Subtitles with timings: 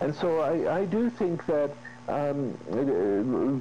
[0.00, 1.70] And so I, I do think that
[2.08, 2.58] um,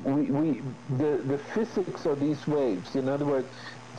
[0.04, 0.62] we, we,
[0.98, 3.48] the, the physics of these waves, in other words,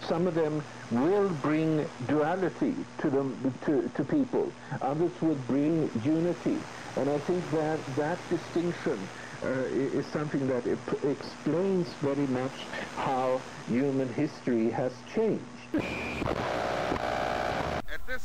[0.09, 4.53] some of them will bring duality to them to, to people.
[4.81, 6.59] Others will bring unity.
[6.97, 8.99] And I think that that distinction
[9.43, 10.67] uh, is something that
[11.05, 12.67] explains very much
[12.97, 16.72] how human history has changed.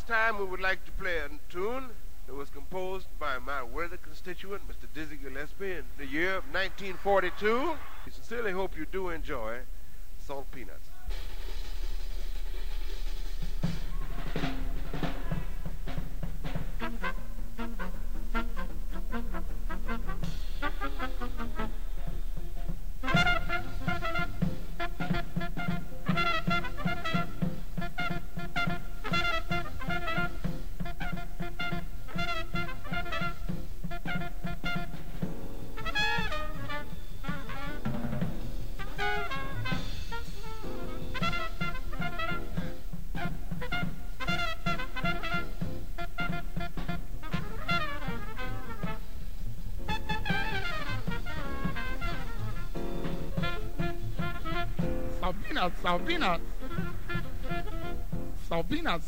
[0.08, 1.90] Time, we would like to play a tune
[2.28, 4.88] that was composed by my worthy constituent, Mr.
[4.94, 7.76] Dizzy Gillespie, in the year of 1942.
[8.06, 9.58] We sincerely hope you do enjoy
[10.18, 10.88] Salt Peanuts.
[55.88, 56.42] Salvinas,
[58.50, 59.02] Salvinas.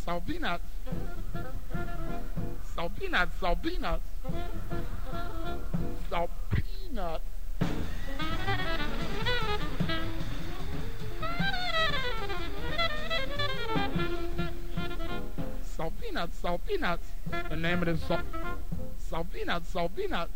[2.73, 3.99] Salvinas, Salvinas.
[3.99, 3.99] Salvinas,
[6.09, 7.21] Salvinas.
[15.75, 16.29] Salvinas.
[16.31, 16.99] Salvinas.
[17.49, 18.23] The name of the song.
[18.97, 19.63] Salvinas.
[19.65, 20.29] Salvinas.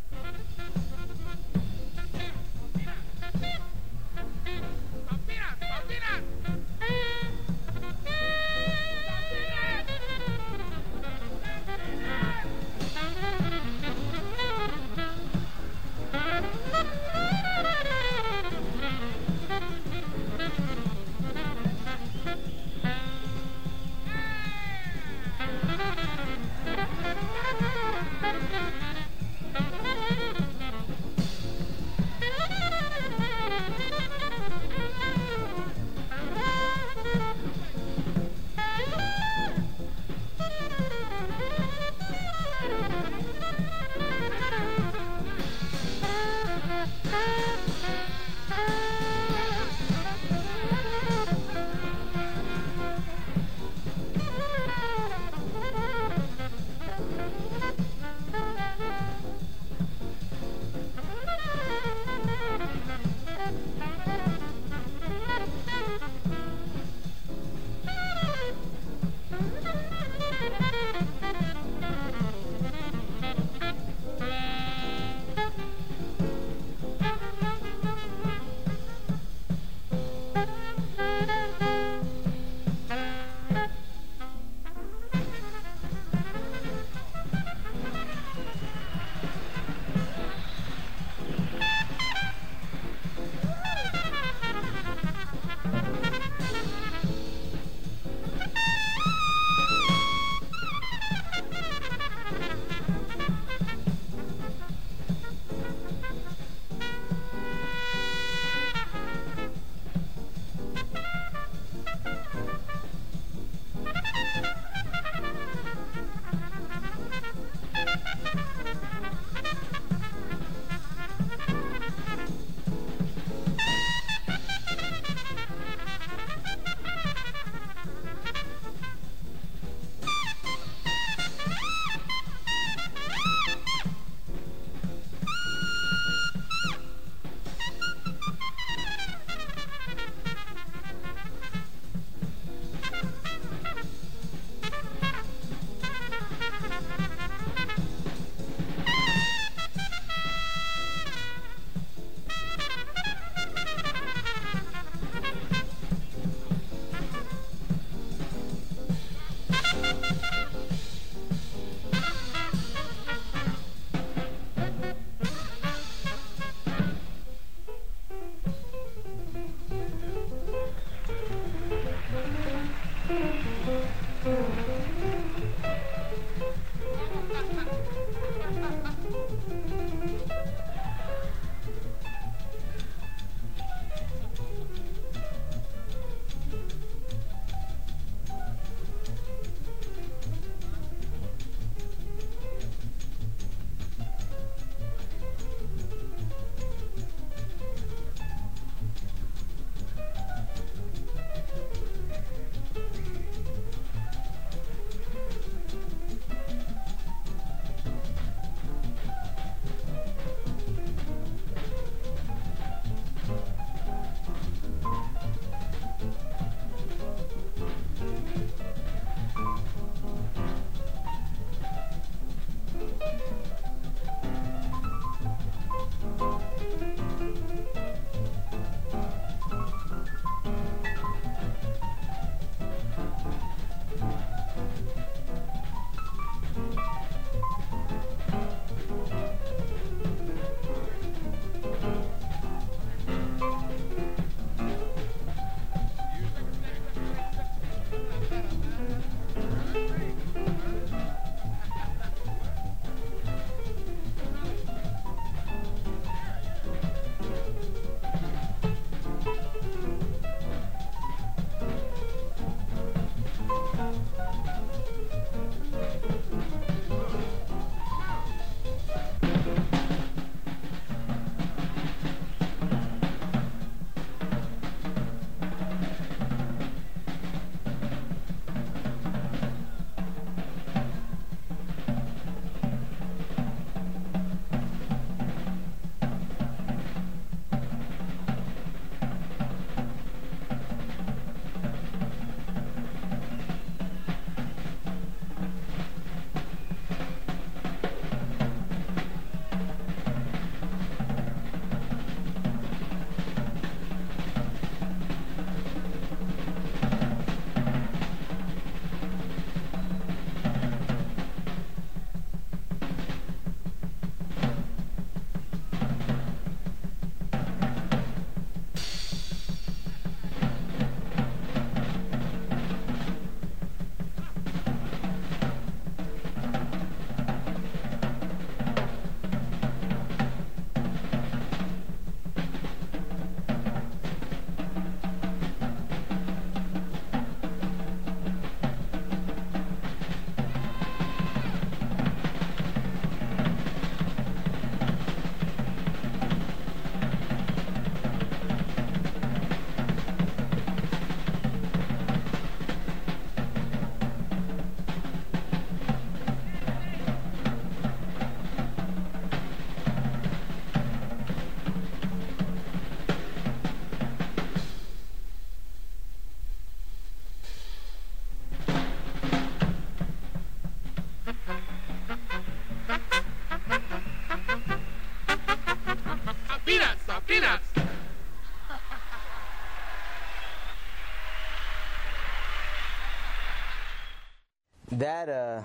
[385.13, 385.62] That uh,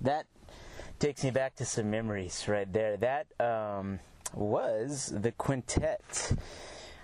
[0.00, 0.26] that
[0.98, 2.96] takes me back to some memories right there.
[2.96, 4.00] That um,
[4.32, 6.32] was the quintet,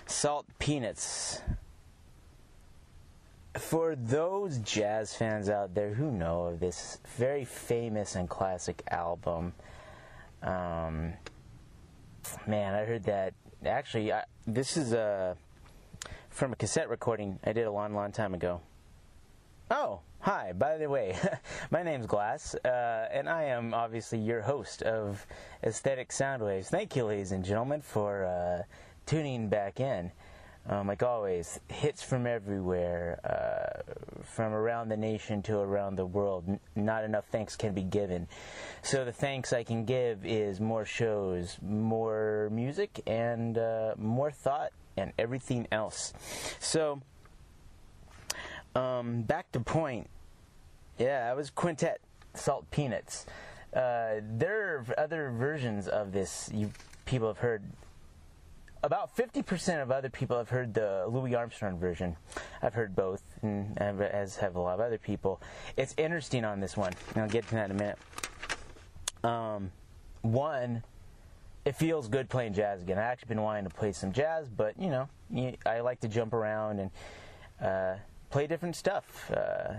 [0.06, 1.42] Salt Peanuts.
[3.54, 9.52] For those jazz fans out there who know of this very famous and classic album,
[10.42, 11.12] um,
[12.46, 13.34] man, I heard that.
[13.66, 15.36] Actually, I, this is a
[16.30, 18.60] from a cassette recording I did a long, long time ago.
[19.70, 21.14] Oh, hi, by the way,
[21.70, 25.26] my name's Glas, uh, and I am obviously your host of
[25.62, 26.68] Aesthetic Soundwaves.
[26.68, 28.62] Thank you, ladies and gentlemen, for uh,
[29.04, 30.10] tuning back in.
[30.70, 36.44] Um, like always, hits from everywhere, uh, from around the nation to around the world.
[36.48, 38.26] N- not enough thanks can be given.
[38.82, 44.72] So, the thanks I can give is more shows, more music, and uh, more thought,
[44.96, 46.14] and everything else.
[46.58, 47.02] So,
[48.78, 50.08] um, back to point.
[50.98, 52.00] Yeah, I was Quintet
[52.34, 53.26] Salt Peanuts.
[53.74, 56.70] Uh, there are other versions of this you
[57.04, 57.62] people have heard.
[58.84, 62.16] About 50% of other people have heard the Louis Armstrong version.
[62.62, 65.40] I've heard both, and as have a lot of other people.
[65.76, 67.98] It's interesting on this one, and I'll get to that in a minute.
[69.24, 69.72] Um,
[70.22, 70.84] one,
[71.64, 72.98] it feels good playing jazz again.
[72.98, 75.08] I've actually been wanting to play some jazz, but you know,
[75.66, 76.90] I like to jump around and
[77.60, 77.96] uh,
[78.30, 79.30] play different stuff.
[79.30, 79.74] Uh,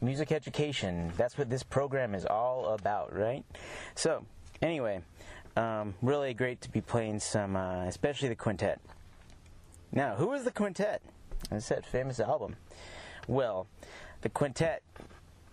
[0.00, 1.12] music education.
[1.16, 3.44] That's what this program is all about, right?
[3.94, 4.24] So,
[4.62, 5.00] anyway,
[5.56, 8.80] um, really great to be playing some, uh, especially the quintet.
[9.92, 11.02] Now, who is the quintet?
[11.50, 12.56] I said, famous album.
[13.26, 13.66] Well,
[14.22, 14.82] the quintet,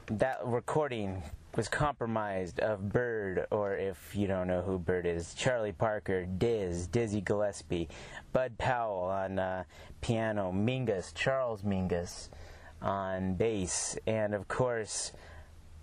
[0.08, 1.24] that recording
[1.58, 6.86] was compromised of Bird, or if you don't know who Bird is, Charlie Parker, Diz,
[6.86, 7.90] Dizzy Gillespie,
[8.32, 9.64] Bud Powell on uh,
[10.00, 12.30] piano, Mingus, Charles Mingus
[12.80, 15.14] on bass, and of course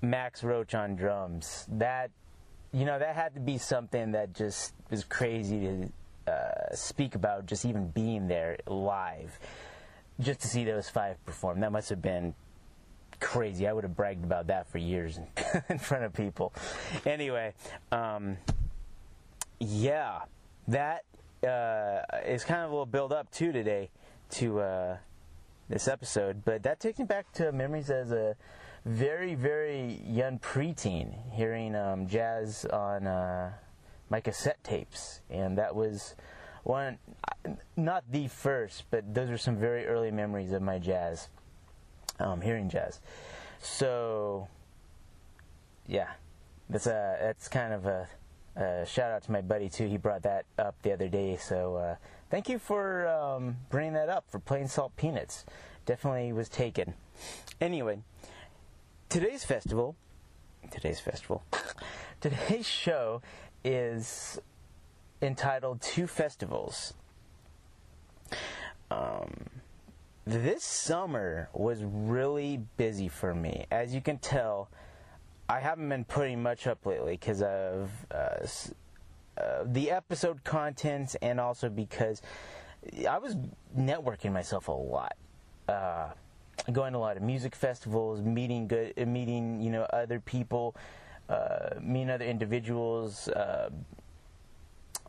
[0.00, 1.66] Max Roach on drums.
[1.68, 2.12] That
[2.72, 5.90] you know that had to be something that just was crazy
[6.26, 9.40] to uh, speak about, just even being there live,
[10.20, 11.58] just to see those five perform.
[11.60, 12.32] That must have been
[13.24, 13.66] crazy.
[13.66, 15.18] I would have bragged about that for years
[15.70, 16.52] in front of people.
[17.06, 17.54] Anyway,
[17.90, 18.36] um,
[19.58, 20.20] yeah,
[20.68, 21.04] that
[21.42, 23.88] uh, is kind of a little build up too today
[24.32, 24.96] to uh,
[25.70, 26.44] this episode.
[26.44, 28.36] But that takes me back to memories as a
[28.84, 33.52] very, very young preteen, hearing um, jazz on uh,
[34.10, 36.14] my cassette tapes, and that was
[36.62, 36.98] one,
[37.74, 41.28] not the first, but those are some very early memories of my jazz
[42.18, 43.00] um, hearing jazz.
[43.60, 44.48] So,
[45.86, 46.10] yeah,
[46.68, 48.08] that's a that's kind of a,
[48.56, 49.86] a, shout out to my buddy too.
[49.86, 51.36] He brought that up the other day.
[51.36, 51.96] So uh,
[52.30, 55.44] thank you for um, bringing that up for playing salt peanuts.
[55.86, 56.94] Definitely was taken.
[57.60, 57.98] Anyway,
[59.08, 59.96] today's festival,
[60.70, 61.42] today's festival,
[62.20, 63.22] today's show
[63.64, 64.38] is
[65.22, 66.94] entitled Two Festivals.
[68.90, 69.46] Um,
[70.26, 73.66] this summer was really busy for me.
[73.70, 74.68] As you can tell,
[75.48, 78.46] I haven't been putting much up lately because of uh,
[79.36, 82.22] uh, the episode contents and also because
[83.08, 83.36] I was
[83.76, 85.16] networking myself a lot.
[85.68, 86.08] Uh,
[86.72, 90.74] going to a lot of music festivals, meeting good, meeting you know other people,
[91.28, 93.68] uh, meeting other individuals, uh,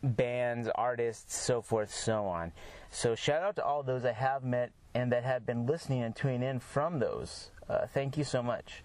[0.04, 2.52] bands, artists, so forth, so on.
[2.90, 6.16] So shout out to all those I have met and that have been listening and
[6.16, 7.52] tuning in from those.
[7.70, 8.82] Uh, thank you so much.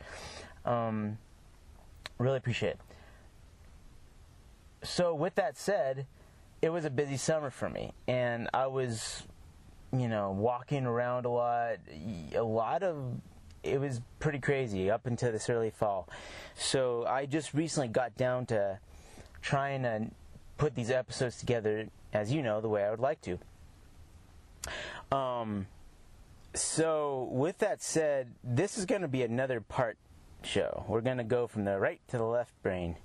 [0.66, 1.16] Um,
[2.18, 2.80] really appreciate it.
[4.82, 6.06] So, with that said,
[6.60, 9.22] it was a busy summer for me, and I was,
[9.92, 11.76] you know, walking around a lot.
[12.34, 12.96] A lot of
[13.62, 16.08] it was pretty crazy up until this early fall.
[16.56, 18.78] So, I just recently got down to
[19.42, 20.06] trying to
[20.56, 23.38] put these episodes together, as you know, the way I would like to.
[25.14, 25.66] Um,
[26.54, 29.96] so, with that said, this is going to be another part
[30.42, 30.84] show.
[30.88, 32.96] We're going to go from the right to the left brain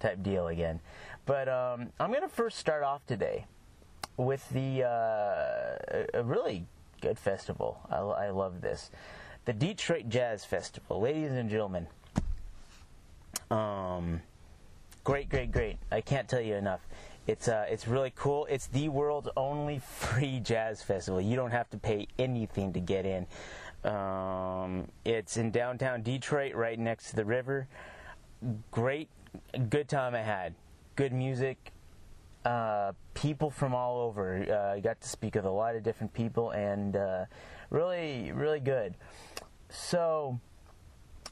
[0.00, 0.80] type deal again.
[1.26, 3.46] But um, I'm going to first start off today
[4.16, 6.66] with the uh, a really
[7.00, 7.78] good festival.
[7.90, 8.90] I, I love this,
[9.44, 11.86] the Detroit Jazz Festival, ladies and gentlemen.
[13.50, 14.22] Um,
[15.04, 15.76] great, great, great.
[15.90, 16.80] I can't tell you enough.
[17.26, 18.46] It's uh, it's really cool.
[18.46, 21.20] It's the world's only free jazz festival.
[21.20, 23.26] You don't have to pay anything to get in.
[23.90, 27.68] Um, it's in downtown Detroit, right next to the river.
[28.70, 29.08] Great,
[29.68, 30.54] good time I had.
[30.94, 31.72] Good music.
[32.44, 34.44] Uh, people from all over.
[34.48, 37.24] Uh, I got to speak with a lot of different people, and uh,
[37.70, 38.94] really, really good.
[39.68, 40.38] So,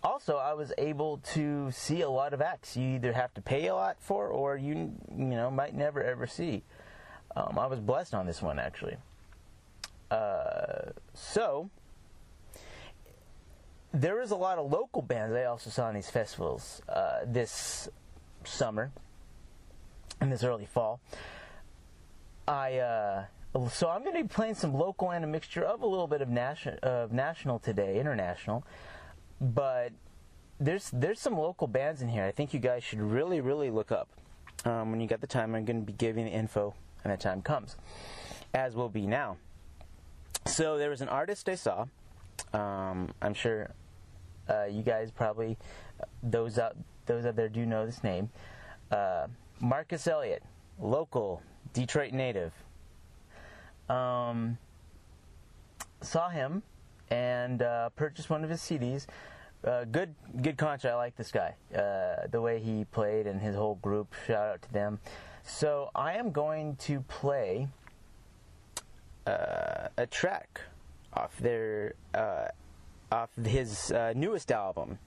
[0.04, 3.68] also, I was able to see a lot of acts you either have to pay
[3.68, 6.62] a lot for or you you know might never ever see.
[7.34, 8.96] Um, I was blessed on this one actually.
[10.10, 11.70] Uh, so
[13.92, 17.88] there was a lot of local bands I also saw in these festivals uh, this
[18.44, 18.92] summer
[20.20, 21.00] and this early fall.
[22.46, 23.24] I uh,
[23.70, 26.20] so I'm going to be playing some local and a mixture of a little bit
[26.20, 28.64] of national of national today, international,
[29.40, 29.92] but
[30.60, 32.24] there's there's some local bands in here.
[32.24, 34.08] I think you guys should really really look up
[34.64, 35.54] um, when you get the time.
[35.54, 37.76] I'm going to be giving the info when that time comes,
[38.54, 39.36] as will be now.
[40.46, 41.86] So there was an artist I saw.
[42.52, 43.70] Um, I'm sure
[44.48, 45.56] uh, you guys probably
[46.22, 46.76] those out
[47.06, 48.30] those out there do know this name.
[48.90, 49.26] Uh,
[49.60, 50.42] Marcus Elliot,
[50.78, 52.52] local Detroit native.
[53.88, 54.58] Um,
[56.00, 56.62] saw him
[57.14, 59.06] and uh, purchased one of his CDs.
[59.64, 60.90] Uh, good, good concert.
[60.90, 61.54] I like this guy.
[61.74, 64.12] Uh, the way he played and his whole group.
[64.26, 64.98] Shout out to them.
[65.44, 67.68] So I am going to play
[69.26, 70.60] uh, a track
[71.12, 72.48] off their uh,
[73.12, 74.98] off his uh, newest album,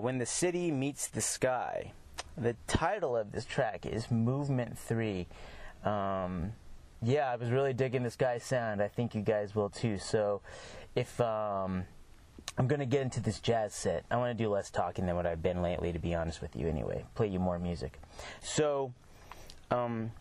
[0.00, 1.92] "When the City Meets the Sky."
[2.36, 5.26] The title of this track is Movement Three.
[5.84, 6.52] Um,
[7.02, 8.82] yeah, I was really digging this guy's sound.
[8.82, 9.98] I think you guys will too.
[9.98, 10.40] So,
[10.94, 11.84] if um,
[12.56, 15.16] I'm going to get into this jazz set, I want to do less talking than
[15.16, 16.66] what I've been lately, to be honest with you.
[16.68, 18.00] Anyway, play you more music.
[18.40, 18.92] So,
[19.70, 20.12] um,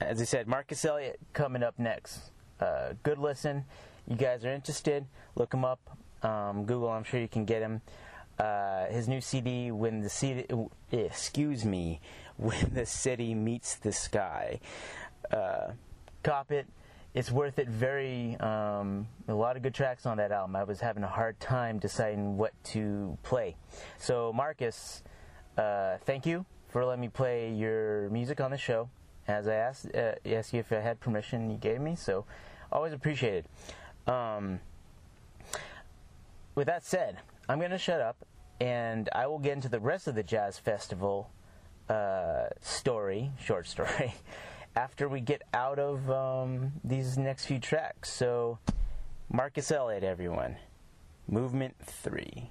[0.00, 2.30] as I said, Marcus Elliot coming up next.
[2.60, 3.64] Uh, good listen.
[4.06, 5.06] You guys are interested?
[5.34, 5.80] Look him up.
[6.22, 6.88] Um, Google.
[6.88, 7.80] I'm sure you can get him.
[8.38, 10.46] Uh, his new CD, when the city,
[10.92, 12.00] excuse me,
[12.36, 14.60] when the city meets the sky
[15.32, 15.72] uh,
[16.22, 16.66] cop it.
[17.18, 17.68] It's worth it.
[17.68, 20.54] Very um, a lot of good tracks on that album.
[20.54, 23.56] I was having a hard time deciding what to play.
[23.98, 25.02] So Marcus,
[25.56, 28.88] uh, thank you for letting me play your music on the show.
[29.26, 31.96] As I asked, uh, asked you if I had permission, you gave me.
[31.96, 32.24] So
[32.70, 33.46] always appreciated.
[34.06, 34.60] Um,
[36.54, 38.24] with that said, I'm going to shut up
[38.60, 41.32] and I will get into the rest of the jazz festival
[41.88, 44.14] uh, story, short story.
[44.76, 48.12] after we get out of um, these next few tracks.
[48.12, 48.58] So,
[49.30, 50.56] Marcus Elliot, everyone.
[51.26, 52.50] Movement 3.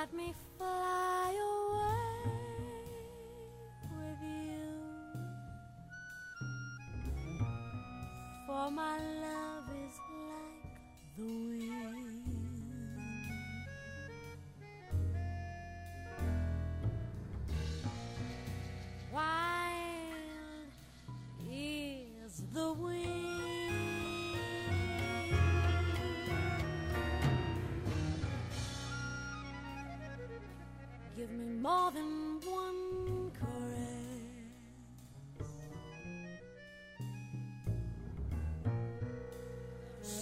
[0.00, 2.32] let me fly away
[3.98, 4.64] with you.
[8.46, 9.19] For my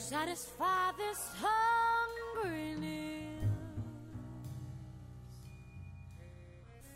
[0.08, 1.20] satisfy this
[2.42, 3.44] hungriness.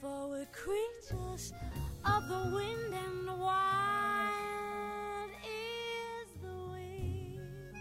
[0.01, 1.53] For we're creatures
[2.07, 7.77] of the wind and wild is the wind.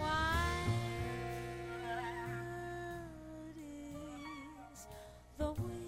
[0.00, 0.68] Wild
[4.72, 4.86] is
[5.36, 5.87] the wind.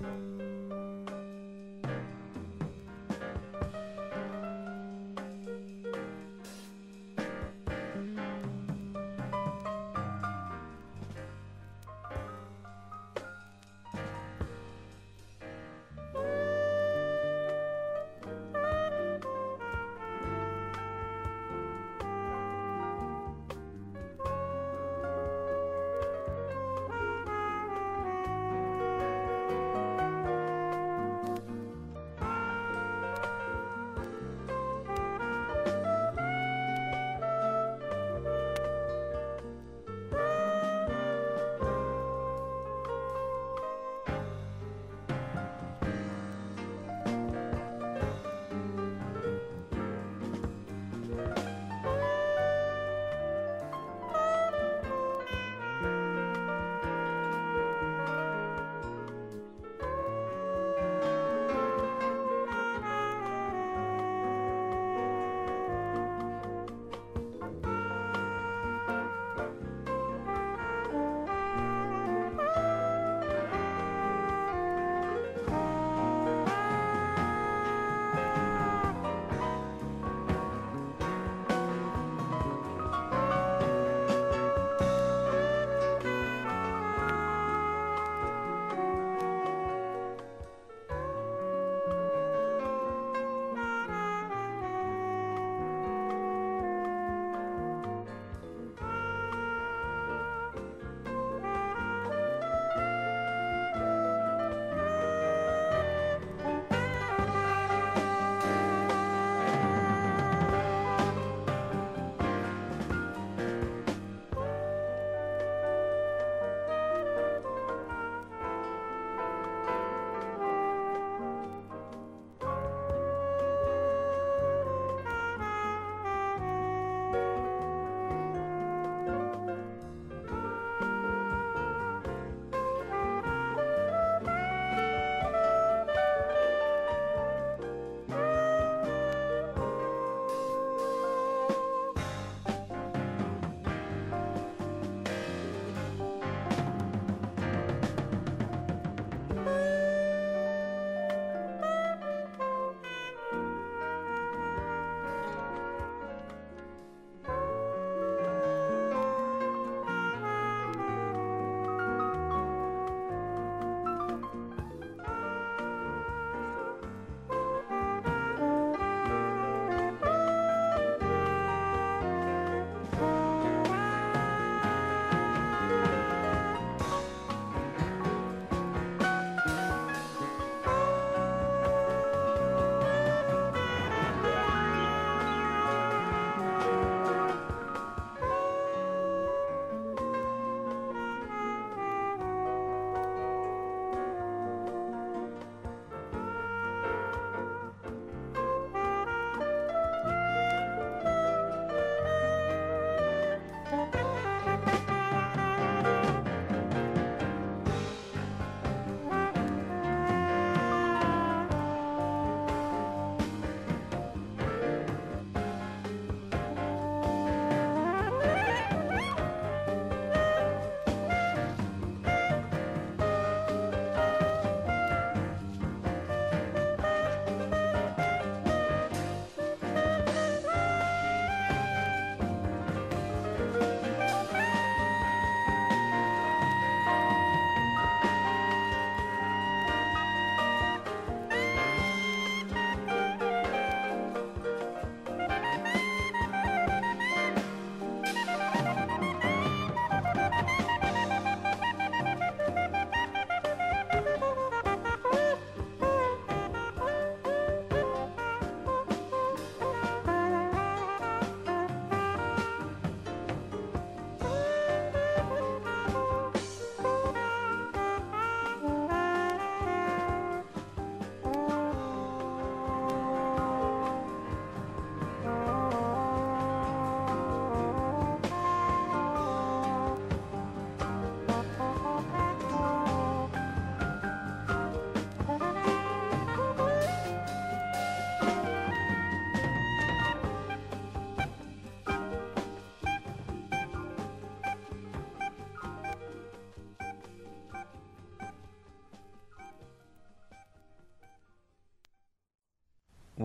[0.00, 0.57] Música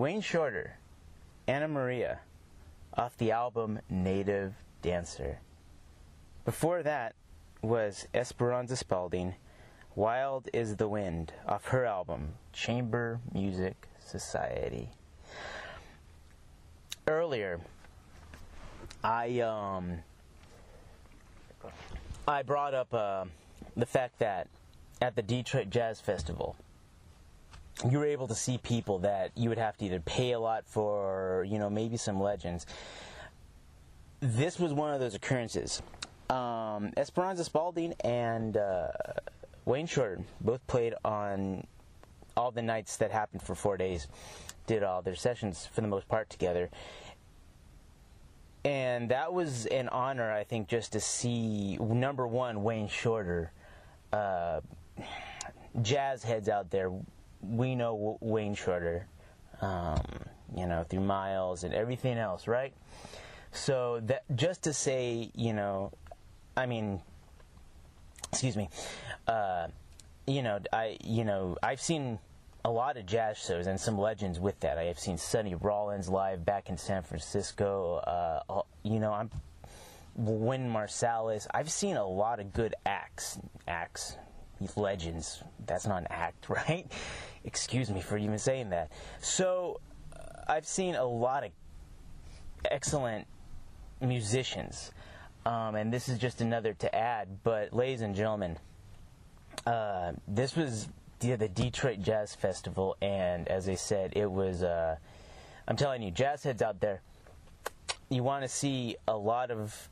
[0.04, 0.76] Wayne Shorter,
[1.48, 2.18] Ana Maria,
[2.92, 5.38] off the album Native Dancer.
[6.44, 7.14] Before that
[7.62, 9.34] was Esperanza Spalding,
[9.94, 14.90] Wild is the Wind, off her album Chamber Music Society.
[17.06, 17.58] Earlier,
[19.02, 20.00] I um
[22.28, 23.24] I brought up uh,
[23.74, 24.48] the fact that
[25.00, 26.56] at the Detroit Jazz Festival,
[27.90, 30.64] you were able to see people that you would have to either pay a lot
[30.66, 32.66] for, or, you know, maybe some legends.
[34.20, 35.82] This was one of those occurrences.
[36.30, 38.88] Um, Esperanza Spalding and uh,
[39.64, 41.66] Wayne Shorter both played on
[42.36, 44.08] all the nights that happened for four days,
[44.66, 46.70] did all their sessions for the most part together.
[48.64, 53.52] And that was an honor, I think, just to see number one, Wayne Shorter.
[54.12, 54.60] Uh,
[55.82, 56.90] jazz heads out there,
[57.48, 59.06] we know Wayne Shorter,
[59.60, 60.00] um,
[60.56, 62.72] you know, through Miles and everything else, right?
[63.52, 65.92] So that just to say, you know,
[66.56, 67.00] I mean,
[68.32, 68.68] excuse me,
[69.28, 69.68] uh,
[70.26, 72.18] you know, I, you know, I've seen
[72.64, 74.78] a lot of jazz shows and some legends with that.
[74.78, 77.96] I have seen Sonny Rollins live back in San Francisco.
[77.96, 79.30] Uh, you know, I'm
[80.16, 81.46] Wynton Marsalis.
[81.52, 84.16] I've seen a lot of good acts, acts,
[84.76, 85.42] legends.
[85.66, 86.90] That's not an act, right?
[87.44, 88.90] Excuse me for even saying that.
[89.20, 89.80] So,
[90.14, 91.50] uh, I've seen a lot of
[92.70, 93.26] excellent
[94.00, 94.92] musicians,
[95.44, 97.42] um, and this is just another to add.
[97.42, 98.56] But, ladies and gentlemen,
[99.66, 100.88] uh, this was
[101.20, 104.62] the, the Detroit Jazz Festival, and as I said, it was.
[104.62, 104.96] Uh,
[105.66, 107.00] I'm telling you, jazz heads out there,
[108.10, 109.88] you want to see a lot of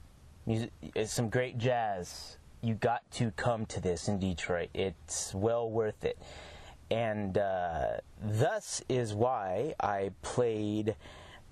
[0.46, 0.70] music,
[1.06, 2.36] some great jazz.
[2.60, 4.68] You got to come to this in Detroit.
[4.74, 6.18] It's well worth it,
[6.92, 10.94] and uh, thus is why I played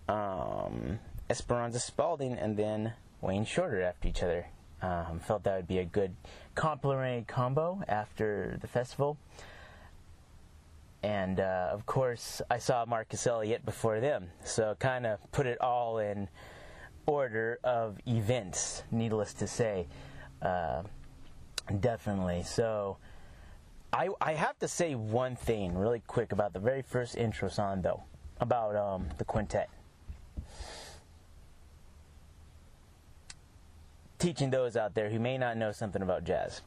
[0.06, 0.98] um,
[1.30, 4.46] Esperanza Spalding and then Wayne Shorter after each other.
[4.82, 6.14] Um, felt that would be a good
[6.54, 9.16] complementary combo after the festival.
[11.02, 15.58] And uh, of course, I saw Marcus Elliot before them, so kind of put it
[15.62, 16.28] all in
[17.06, 19.86] order of events, needless to say.
[20.42, 20.82] Uh,
[21.80, 22.42] definitely.
[22.42, 22.98] So,
[23.92, 27.82] I, I have to say one thing really quick about the very first intro song,
[27.82, 28.02] though,
[28.40, 29.68] about um, the quintet.
[34.18, 36.60] Teaching those out there who may not know something about jazz.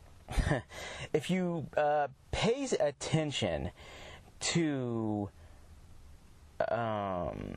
[1.13, 3.71] if you uh, pay attention
[4.39, 5.29] to
[6.69, 7.55] um,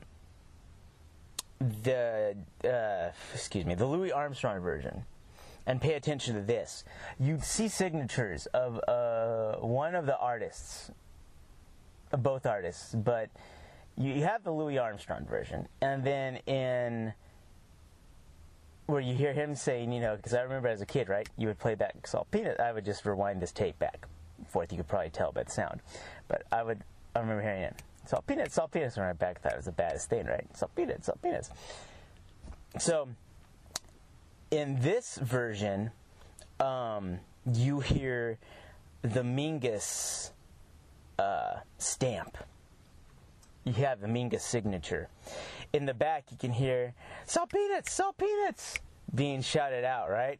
[1.59, 5.03] the uh, excuse me the Louis Armstrong version
[5.67, 6.83] and pay attention to this,
[7.19, 10.89] you'd see signatures of uh, one of the artists,
[12.11, 13.29] both artists, but
[13.97, 17.13] you have the Louis Armstrong version, and then in
[18.85, 21.47] where you hear him saying, you know, because I remember as a kid, right, you
[21.47, 22.59] would play that salt peanut.
[22.59, 24.07] I would just rewind this tape back
[24.47, 24.71] forth.
[24.71, 25.81] You could probably tell by the sound,
[26.27, 26.81] but I would.
[27.15, 27.75] I remember hearing it.
[28.05, 28.95] Salt peanuts, salt peanuts.
[28.95, 30.45] When I back, thought it was the baddest thing, right?
[30.55, 31.49] Salt peanuts, salt peanuts.
[32.79, 33.09] So,
[34.51, 35.91] in this version,
[36.59, 37.19] um,
[37.53, 38.37] you hear
[39.01, 40.31] the Mingus
[41.19, 42.37] uh, stamp.
[43.63, 45.09] You have the Mingus signature.
[45.73, 46.93] In the back, you can hear
[47.25, 48.79] salt peanuts, salt peanuts
[49.13, 50.39] being shouted out, right?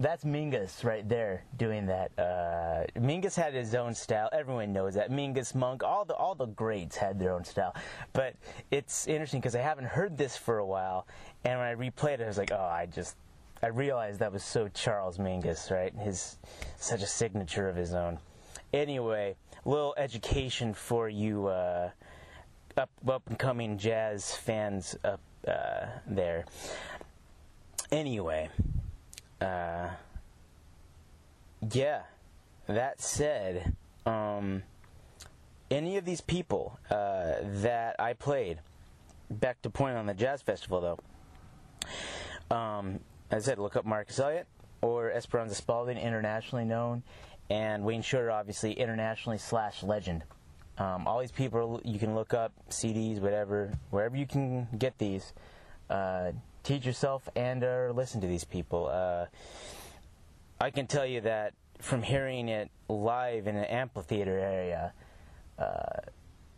[0.00, 2.16] That's Mingus right there doing that.
[2.16, 4.28] Uh, Mingus had his own style.
[4.32, 5.10] Everyone knows that.
[5.10, 7.74] Mingus Monk, all the all the greats had their own style.
[8.12, 8.34] But
[8.70, 11.08] it's interesting because I haven't heard this for a while,
[11.44, 13.16] and when I replayed it, I was like, oh, I just
[13.62, 15.94] I realized that was so Charles Mingus, right?
[15.94, 16.38] His
[16.76, 18.18] such a signature of his own.
[18.72, 21.90] Anyway, little education for you uh,
[22.76, 26.44] up up and coming jazz fans up uh, there.
[27.90, 28.48] Anyway,
[29.40, 29.88] uh,
[31.72, 32.02] yeah.
[32.66, 34.62] That said, um,
[35.70, 38.58] any of these people uh, that I played,
[39.30, 42.54] back to point on the jazz festival though.
[42.54, 43.00] Um,
[43.30, 44.46] as I said, look up Marcus Elliot
[44.80, 47.02] or Esperanza Spalding, internationally known,
[47.50, 50.24] and Wayne Shorter, obviously internationally slash legend.
[50.78, 55.32] Um, all these people you can look up CDs, whatever, wherever you can get these.
[55.90, 58.88] Uh, teach yourself and or listen to these people.
[58.92, 59.26] Uh,
[60.60, 64.92] I can tell you that from hearing it live in an amphitheater area,
[65.58, 66.00] uh,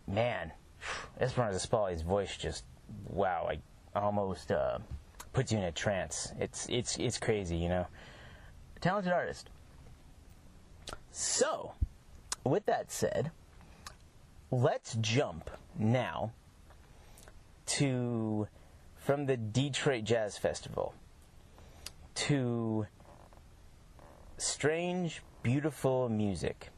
[0.07, 0.53] man,
[1.21, 2.64] Esperanza Spalding's voice just
[3.09, 3.59] wow, I
[3.99, 4.79] almost uh,
[5.33, 6.33] puts you in a trance.
[6.39, 7.87] It's it's it's crazy, you know.
[8.81, 9.51] Talented artist.
[11.12, 11.72] So,
[12.45, 13.31] with that said,
[14.51, 16.33] let's jump now
[17.66, 18.49] to
[18.97, 20.95] from the Detroit Jazz Festival
[22.14, 22.87] to
[24.39, 26.70] strange, beautiful music.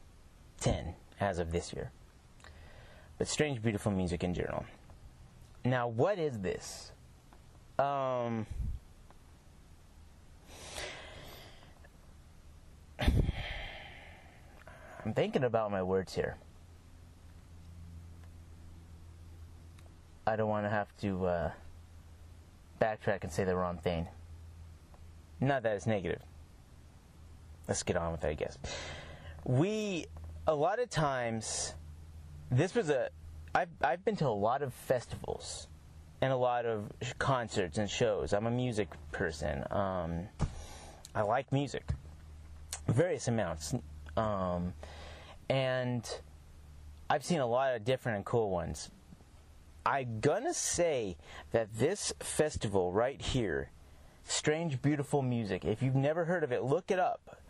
[0.63, 1.91] 10 as of this year.
[3.17, 4.63] But strange, beautiful music in general.
[5.65, 6.92] Now, what is this?
[7.79, 8.45] Um.
[15.05, 16.37] I'm thinking about my words here.
[20.25, 21.51] I don't want to have to uh,
[22.79, 24.07] backtrack and say the wrong thing.
[25.41, 26.21] Not that it's negative.
[27.67, 28.57] Let's get on with it, I guess.
[29.43, 30.05] We,
[30.47, 31.73] a lot of times,
[32.49, 33.09] this was a.
[33.53, 35.67] I've, I've been to a lot of festivals
[36.23, 38.31] and a lot of concerts and shows.
[38.31, 39.65] I'm a music person.
[39.69, 40.29] Um,
[41.13, 41.83] I like music,
[42.87, 43.75] various amounts.
[44.15, 44.73] Um,
[45.49, 46.09] and
[47.09, 48.89] I've seen a lot of different and cool ones.
[49.85, 51.17] I'm gonna say
[51.51, 53.71] that this festival right here,
[54.23, 57.41] Strange Beautiful Music, if you've never heard of it, look it up.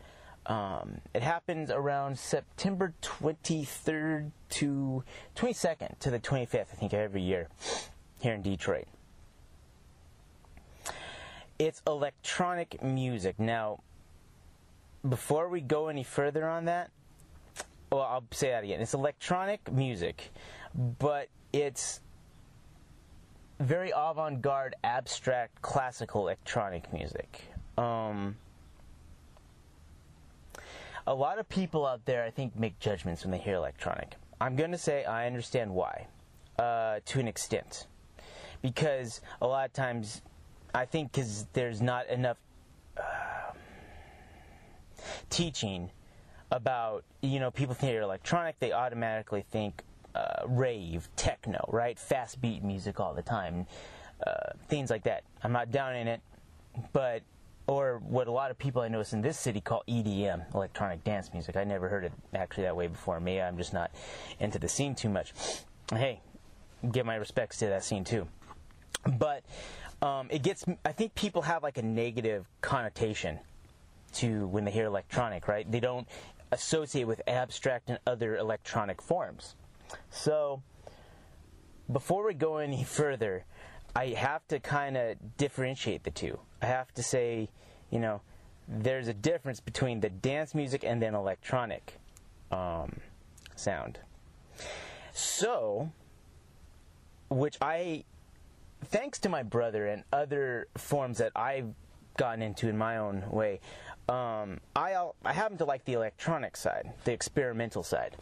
[0.48, 5.04] Um, it happens around September 23rd to
[5.36, 7.50] 22nd to the 25th, I think, every year
[8.24, 8.88] here in Detroit.
[11.60, 13.38] It's electronic music.
[13.38, 13.82] Now,
[15.08, 16.90] before we go any further on that,
[17.92, 18.80] well, I'll say that again.
[18.80, 20.32] It's electronic music,
[20.74, 22.00] but it's
[23.60, 27.42] very avant garde, abstract, classical electronic music.
[27.78, 28.38] Um,
[31.06, 34.16] a lot of people out there, I think, make judgments when they hear electronic.
[34.40, 36.08] I'm going to say I understand why,
[36.58, 37.88] uh, to an extent.
[38.64, 40.24] Because a lot of times,
[40.74, 42.38] I think because there's not enough
[42.98, 43.52] uh,
[45.30, 45.92] teaching
[46.50, 49.84] about, you know, people think electronic, they automatically think
[50.16, 52.00] uh, rave, techno, right?
[52.00, 53.68] Fast beat music all the time,
[54.26, 55.24] uh, things like that.
[55.44, 56.22] I'm not down in it,
[56.94, 57.22] but
[57.68, 61.32] or what a lot of people I notice in this city call EDM, electronic dance
[61.32, 61.56] music.
[61.56, 63.20] I never heard it actually that way before.
[63.20, 63.92] Maybe I'm just not
[64.40, 65.34] into the scene too much.
[65.90, 66.20] Hey,
[66.92, 68.28] give my respects to that scene too.
[69.06, 69.44] But
[70.02, 70.66] um, it gets.
[70.86, 73.40] I think people have like a negative connotation
[74.14, 75.70] to when they hear electronic, right?
[75.70, 76.08] They don't
[76.52, 79.56] associate with abstract and other electronic forms.
[80.10, 80.62] So,
[81.92, 83.46] before we go any further,
[83.96, 86.40] I have to kind of differentiate the two.
[86.62, 87.50] I have to say,
[87.92, 88.22] you know,
[88.68, 92.00] there's a difference between the dance music and then electronic
[92.52, 93.00] um,
[93.56, 94.00] sound.
[95.14, 95.92] So,
[97.30, 98.04] which I,
[98.84, 101.74] thanks to my brother and other forms that I've
[102.18, 103.60] gotten into in my own way,
[104.10, 108.16] um, I I happen to like the electronic side, the experimental side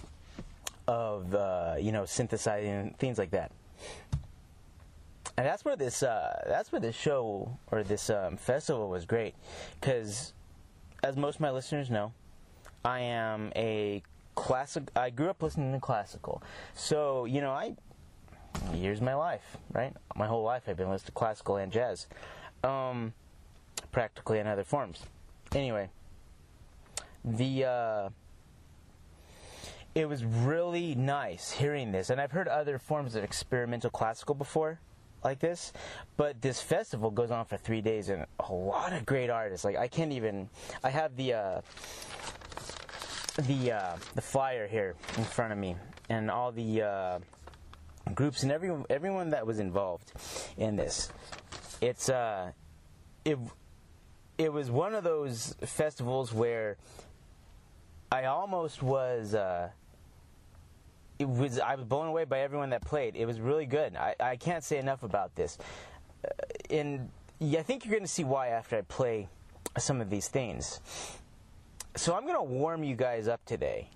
[0.88, 3.52] of uh, you know synthesizing things like that.
[5.38, 9.34] And that's where this uh, that's where this show or this um, festival was great,
[9.80, 10.34] because
[11.04, 12.14] as most of my listeners know,
[12.86, 14.04] I am a
[14.36, 14.84] classic.
[14.96, 16.44] I grew up listening to classical,
[16.76, 17.76] so you know I
[18.74, 19.94] years of my life, right?
[20.16, 22.08] My whole life I've been listening to classical and jazz,
[22.64, 23.14] um,
[23.92, 25.04] practically in other forms.
[25.54, 25.90] Anyway,
[27.24, 28.10] the uh,
[29.94, 34.80] it was really nice hearing this, and I've heard other forms of experimental classical before,
[35.24, 35.74] like this,
[36.18, 39.66] but this festival goes on for three days, and a lot of great artists.
[39.66, 40.50] Like I can't even.
[40.84, 41.62] I have the uh,
[43.38, 45.76] the uh, the flyer here in front of me,
[46.10, 47.20] and all the uh,
[48.12, 50.12] groups and everyone everyone that was involved
[50.58, 51.12] in this.
[51.82, 52.52] It's uh,
[53.26, 53.38] it
[54.38, 56.78] it was one of those festivals where
[58.12, 59.34] I almost was.
[59.34, 59.70] Uh,
[61.20, 63.16] it was I was blown away by everyone that played.
[63.16, 63.96] It was really good.
[63.96, 65.58] I, I can't say enough about this.
[66.26, 66.30] Uh,
[66.70, 67.10] and
[67.40, 69.30] yeah, I think you're going to see why after I play
[69.78, 70.80] some of these things.
[71.96, 73.90] So I'm going to warm you guys up today.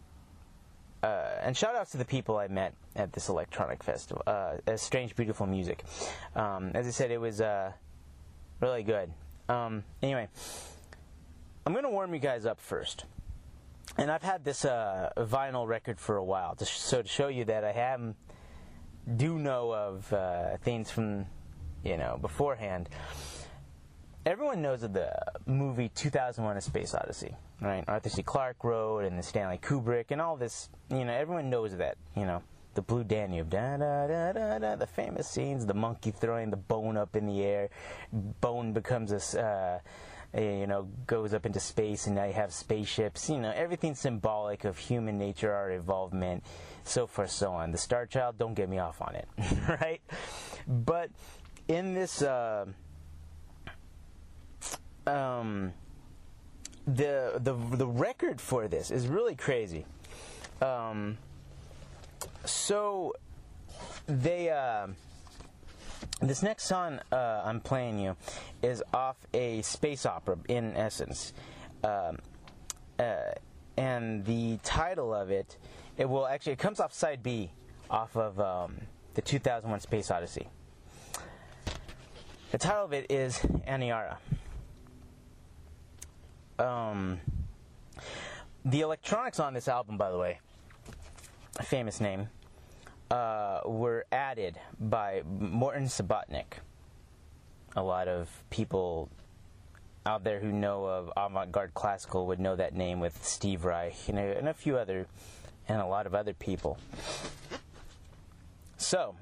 [1.05, 5.15] Uh, and shout outs to the people I met at this electronic festival, uh, Strange
[5.15, 5.83] Beautiful Music.
[6.35, 7.71] Um, as I said, it was uh,
[8.59, 9.11] really good.
[9.47, 10.27] Um, anyway,
[11.65, 13.05] I'm going to warm you guys up first
[13.97, 17.45] and I've had this uh, vinyl record for a while, just so to show you
[17.45, 18.13] that I have
[19.15, 21.25] do know of uh, things from
[21.83, 22.89] you know beforehand.
[24.25, 25.15] Everyone knows of the
[25.45, 27.83] movie 2001: A Space Odyssey, right?
[27.87, 28.23] Arthur C.
[28.23, 30.69] Clarke wrote, and the Stanley Kubrick, and all this.
[30.89, 31.97] You know, everyone knows that.
[32.17, 32.41] You know,
[32.73, 34.75] the Blue Danube, da da da da da.
[34.77, 37.69] The famous scenes: the monkey throwing the bone up in the air,
[38.11, 39.81] bone becomes a.
[40.33, 43.29] Uh, you know, goes up into space, and now you have spaceships.
[43.29, 46.43] You know, everything symbolic of human nature, our involvement,
[46.83, 47.71] so forth, so on.
[47.71, 49.29] The Star Child, don't get me off on it,
[49.81, 50.01] right?
[50.67, 51.11] But
[51.67, 52.65] in this, uh,
[55.07, 55.73] um,
[56.85, 59.85] the the the record for this is really crazy.
[60.61, 61.17] Um,
[62.45, 63.13] so
[64.07, 64.87] they uh,
[66.21, 68.15] this next song uh, I'm playing you
[68.61, 71.33] is off a space opera in essence,
[71.83, 72.19] um,
[72.99, 73.31] uh,
[73.77, 75.57] and the title of it
[75.97, 77.51] it will actually it comes off side B
[77.89, 78.75] off of um,
[79.13, 80.47] the 2001 Space Odyssey.
[82.51, 84.17] The title of it is Aniara.
[86.57, 87.19] Um,
[88.63, 90.39] the electronics on this album, by the way,
[91.57, 92.29] a famous name,
[93.11, 96.59] uh, were added by Morton Subotnick.
[97.75, 99.09] A lot of people
[100.05, 104.17] out there who know of avant-garde classical would know that name with Steve Reich and
[104.17, 105.07] a, and a few other,
[105.67, 106.77] and a lot of other people.
[108.77, 109.15] So,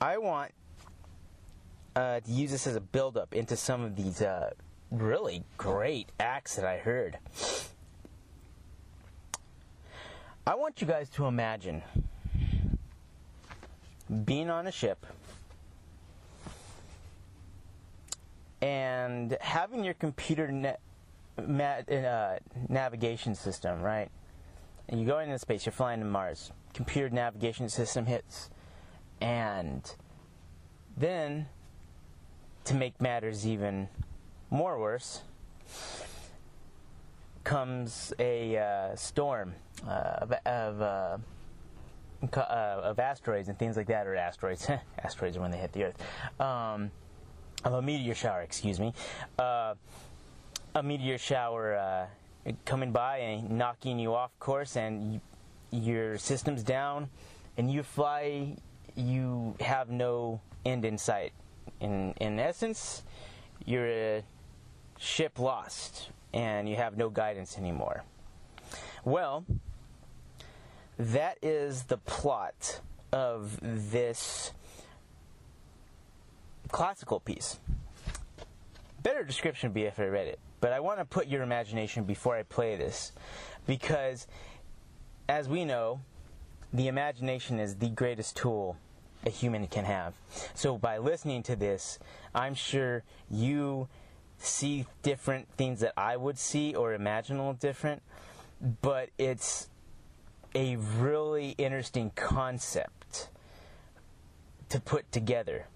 [0.00, 0.52] I want
[1.96, 4.50] uh, to use this as a build-up into some of these uh,
[4.90, 7.18] really great acts that I heard.
[10.46, 11.82] I want you guys to imagine
[14.24, 15.04] being on a ship
[18.62, 20.76] and having your computer na-
[21.46, 24.10] ma- uh, navigation system, right?
[24.88, 26.50] And you go into space, you're flying to Mars.
[26.72, 28.48] Computer navigation system hits.
[29.20, 29.82] And
[30.96, 31.46] then,
[32.64, 33.88] to make matters even
[34.50, 35.22] more worse,
[37.44, 39.54] comes a uh, storm
[39.86, 41.18] uh, of, of, uh,
[42.36, 44.68] uh, of asteroids and things like that, or asteroids.
[44.98, 46.40] asteroids are when they hit the Earth.
[46.40, 46.90] Um,
[47.64, 48.92] of a meteor shower, excuse me.
[49.38, 49.74] Uh,
[50.74, 55.20] a meteor shower uh, coming by and knocking you off course, and you,
[55.70, 57.08] your system's down,
[57.56, 58.56] and you fly.
[58.94, 61.32] You have no end in sight.
[61.80, 63.04] In in essence,
[63.64, 64.22] you're a
[64.98, 68.04] ship lost, and you have no guidance anymore.
[69.04, 69.44] Well,
[70.98, 72.80] that is the plot
[73.12, 74.52] of this
[76.70, 77.58] classical piece.
[79.02, 82.04] Better description would be if I read it, but I want to put your imagination
[82.04, 83.12] before I play this
[83.66, 84.26] because,
[85.28, 86.00] as we know,
[86.72, 88.76] the imagination is the greatest tool
[89.24, 90.14] a human can have.
[90.54, 91.98] So, by listening to this,
[92.34, 93.88] I'm sure you
[94.38, 98.02] see different things that I would see or imagine a little different,
[98.80, 99.68] but it's
[100.54, 103.28] a really interesting concept
[104.68, 105.66] to put together.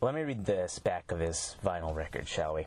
[0.00, 2.66] Let me read this back of his vinyl record, shall we?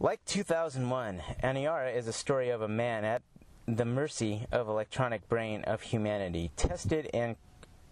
[0.00, 3.22] Like 2001, Aniara is a story of a man at
[3.66, 7.36] the mercy of electronic brain of humanity, tested and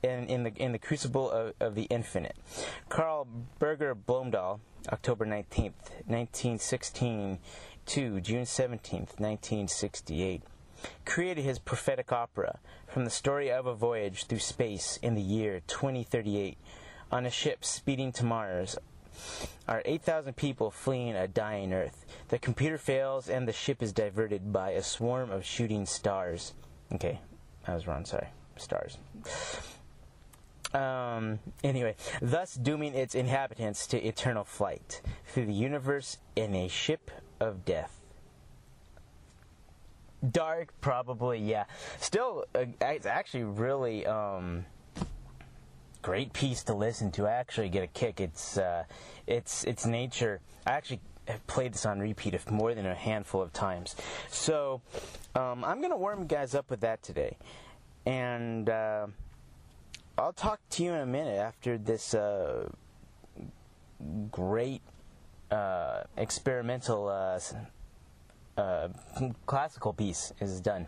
[0.03, 2.37] in, in the in the crucible of, of the infinite.
[2.89, 3.27] Carl
[3.59, 7.39] Berger Blomdahl, October 19th, 1916
[7.87, 10.43] to June 17th, 1968,
[11.05, 15.61] created his prophetic opera from the story of a voyage through space in the year
[15.67, 16.59] 2038
[17.11, 18.77] on a ship speeding to Mars
[19.69, 22.07] are 8,000 people fleeing a dying Earth.
[22.29, 26.55] The computer fails and the ship is diverted by a swarm of shooting stars.
[26.93, 27.21] Okay,
[27.67, 28.29] I was wrong, sorry.
[28.57, 28.99] Stars.
[30.75, 37.11] Um, anyway, thus dooming its inhabitants to eternal flight through the universe in a ship
[37.41, 38.01] of death.
[40.29, 41.65] Dark, probably, yeah.
[41.99, 44.65] Still, uh, it's actually really um,
[46.01, 47.27] great piece to listen to.
[47.27, 48.21] I actually get a kick.
[48.21, 48.85] It's uh,
[49.27, 50.41] it's it's nature.
[50.65, 53.97] I actually have played this on repeat more than a handful of times.
[54.29, 54.81] So
[55.35, 57.37] um, I'm gonna warm you guys up with that today,
[58.07, 59.07] and uh,
[60.19, 62.69] I'll talk to you in a minute after this uh,
[64.31, 64.83] great
[65.51, 67.41] uh, experimental uh,
[68.61, 68.89] uh,
[69.47, 70.87] classical piece is done.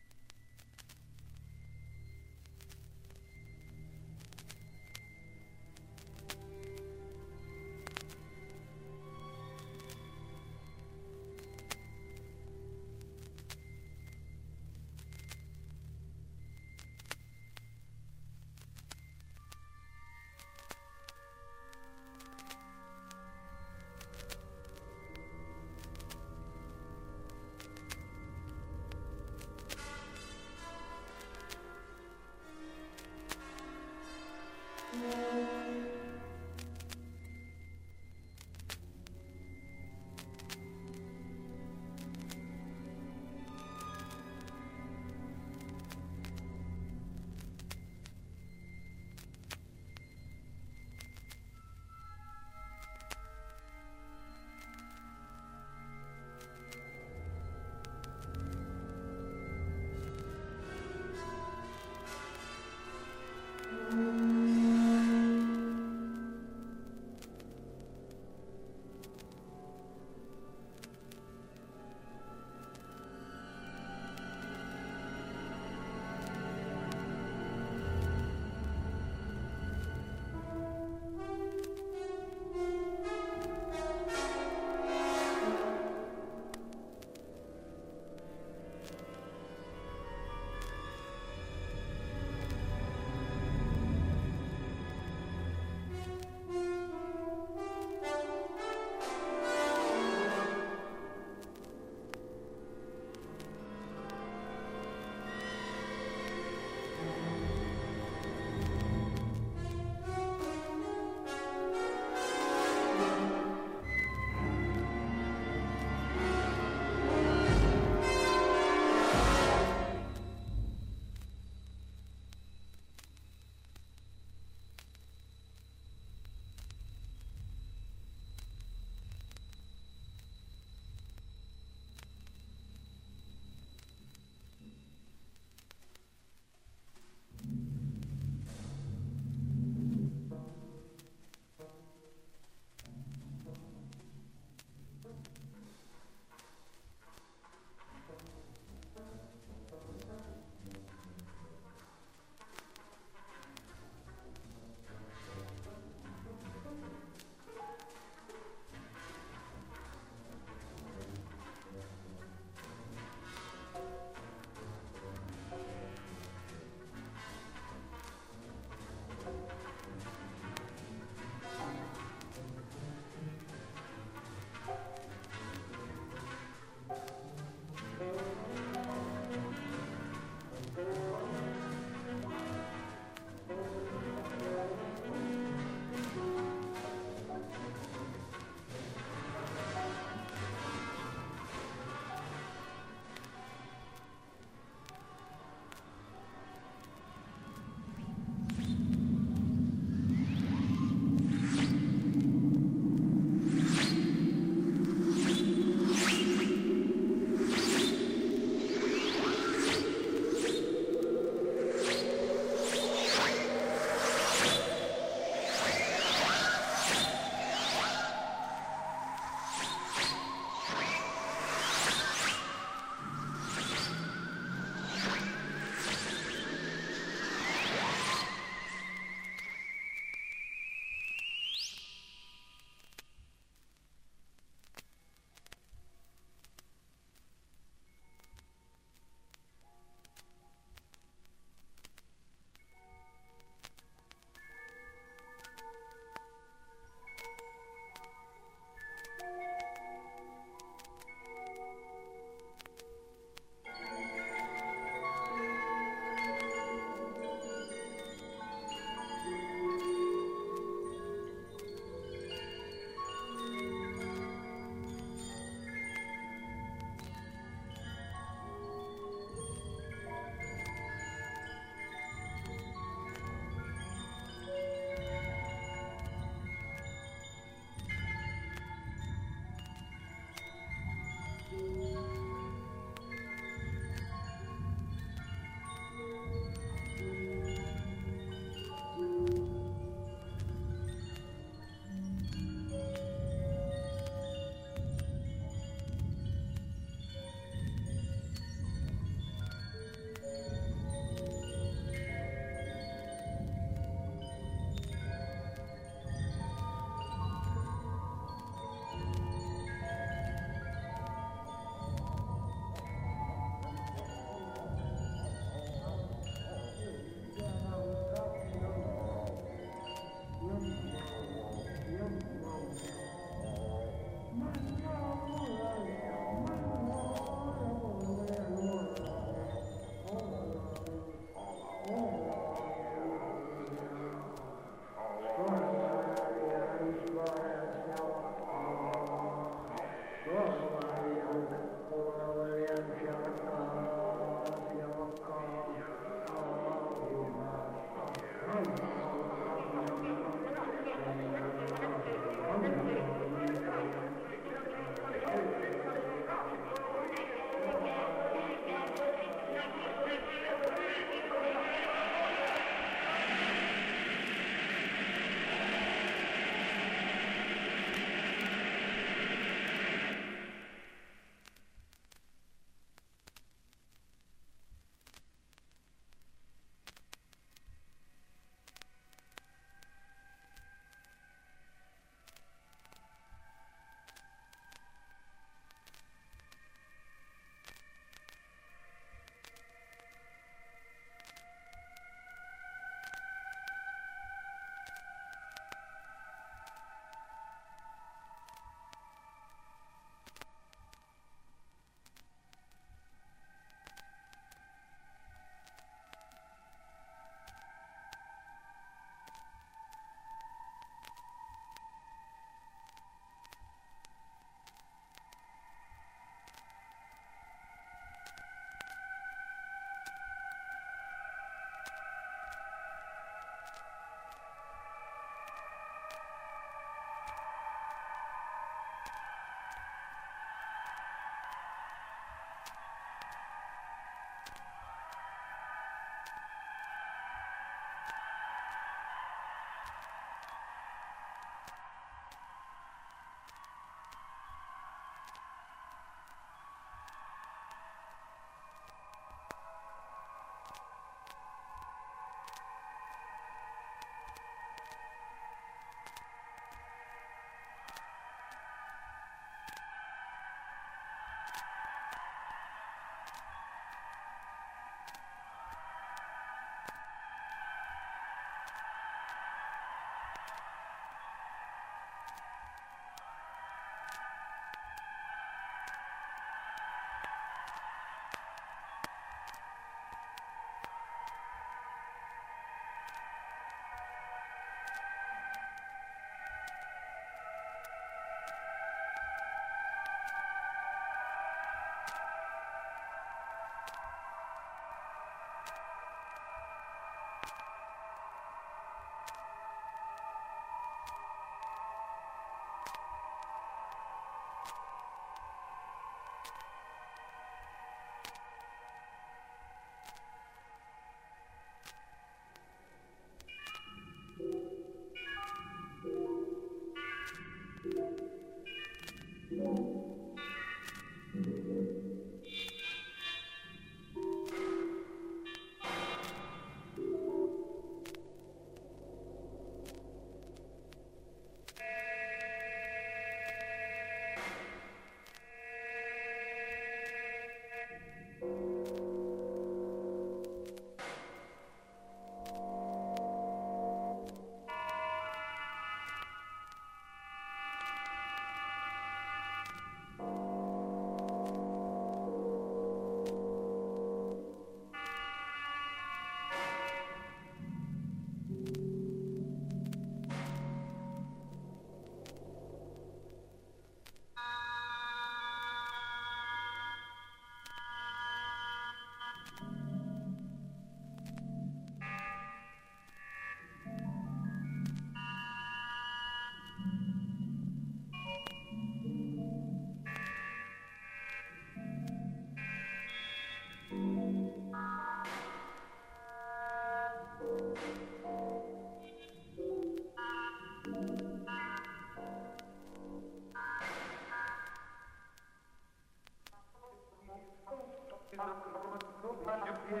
[599.86, 600.00] Thank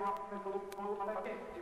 [1.26, 1.53] you.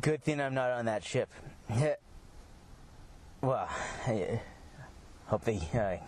[0.00, 1.28] Good thing I'm not on that ship.
[3.42, 3.68] well,
[4.06, 4.40] I
[5.26, 6.02] hope they uh,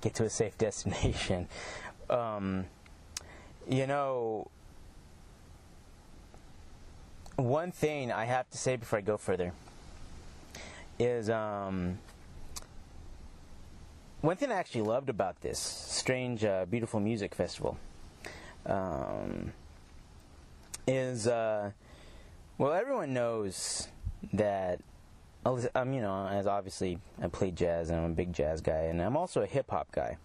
[0.00, 1.48] get to a safe destination.
[2.08, 2.66] Um,
[3.68, 4.48] you know,
[7.34, 9.52] one thing I have to say before I go further
[11.00, 11.98] is um,
[14.20, 17.76] one thing I actually loved about this strange, uh, beautiful music festival
[18.66, 19.52] um,
[20.86, 21.72] is uh,
[22.58, 23.88] well, everyone knows
[24.32, 24.80] that.
[25.76, 29.00] I'm, you know, as obviously I play jazz and I'm a big jazz guy, and
[29.00, 30.16] I'm also a hip hop guy,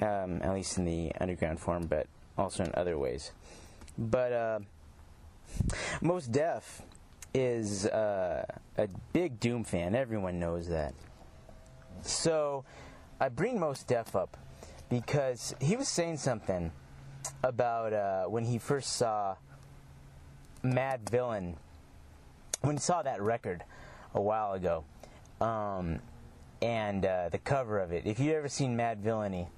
[0.00, 3.30] um, at least in the underground form, but also in other ways.
[3.96, 4.58] But uh,
[6.00, 6.82] Mos Def
[7.34, 8.44] is uh,
[8.76, 9.94] a big Doom fan.
[9.94, 10.92] Everyone knows that.
[12.02, 12.64] So
[13.20, 14.36] I bring Mos Def up
[14.88, 16.72] because he was saying something
[17.42, 19.36] about uh, when he first saw
[20.64, 21.54] Madvillain,
[22.62, 23.62] when he saw that record
[24.14, 24.84] a while ago,
[25.40, 26.00] um,
[26.60, 28.06] and uh, the cover of it.
[28.06, 29.48] If you've ever seen Madvillainy,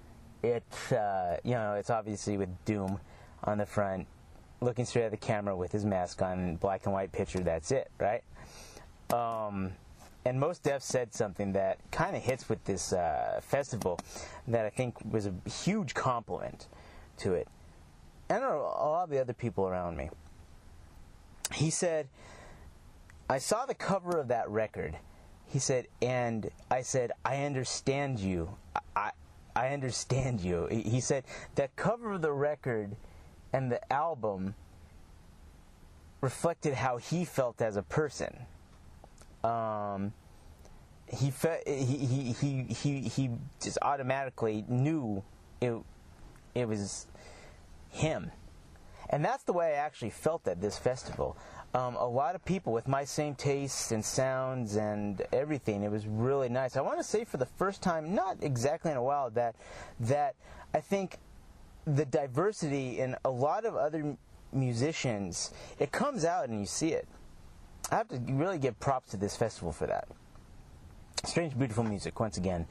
[0.42, 3.01] it's uh, you know it's obviously with Doom
[3.44, 4.07] on the front,
[4.61, 7.40] looking straight at the camera with his mask on, black and white picture.
[7.40, 8.22] That's it, right?
[9.11, 9.72] Um,
[10.24, 13.98] and Mos Def said something that kind of hits with this uh, festival
[14.48, 16.66] that I think was a huge compliment
[17.18, 17.48] to it,
[18.28, 20.11] and a lot of the other people around me.
[21.53, 22.09] He said,
[23.28, 24.96] "I saw the cover of that record."
[25.46, 28.57] He said, and I said, "I understand you.
[28.94, 29.11] I,
[29.57, 31.24] I understand you." He said
[31.57, 32.96] that cover of the record
[33.53, 34.55] and the album
[36.20, 38.46] reflected how he felt as a person.
[39.42, 40.12] Um,
[41.09, 43.30] he, fe- he, he he he he
[43.61, 45.24] just automatically knew
[45.61, 45.74] it
[46.55, 47.07] it was
[47.90, 48.30] him,
[49.11, 51.36] and that's the way I actually felt at this festival.
[51.74, 55.82] Um, a lot of people with my same tastes and sounds and everything.
[55.82, 56.76] It was really nice.
[56.76, 59.54] I want to say for the first time, not exactly in a while, that
[60.00, 60.34] that
[60.72, 61.18] I think
[61.86, 64.16] the diversity in a lot of other
[64.52, 67.06] musicians, it comes out and you see it.
[67.90, 70.08] I have to really give props to this festival for that.
[71.24, 72.18] Strange, beautiful music.
[72.18, 72.66] Once again,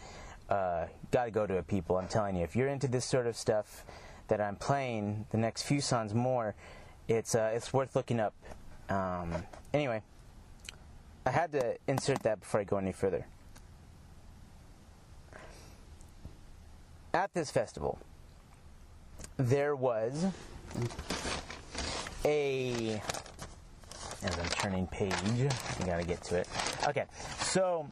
[0.50, 1.98] uh, got to go to it, people.
[1.98, 3.86] I'm telling you, if you're into this sort of stuff
[4.30, 6.56] that I'm playing, the next few songs more,
[7.08, 8.34] it's uh, it's worth looking up.
[8.90, 10.02] Um, anyway,
[11.26, 13.26] I had to insert that before I go any further.
[17.14, 18.00] At this festival,
[19.38, 20.26] there was
[22.24, 23.02] a
[24.22, 26.48] as I'm turning page, I gotta get to it.
[26.88, 27.06] Okay,
[27.40, 27.90] so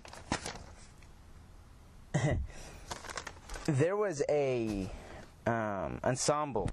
[3.66, 4.90] there was a
[5.48, 6.70] um, ensemble.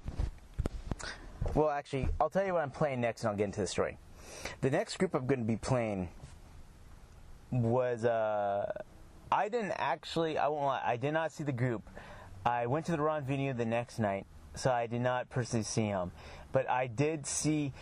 [1.53, 3.97] Well, actually, I'll tell you what I'm playing next, and I'll get into the story.
[4.61, 6.09] The next group I'm going to be playing
[7.51, 8.71] was uh,
[9.31, 10.37] I didn't actually.
[10.37, 10.81] I won't lie.
[10.85, 11.83] I did not see the group.
[12.45, 15.85] I went to the wrong venue the next night, so I did not personally see
[15.85, 16.11] him.
[16.51, 17.73] But I did see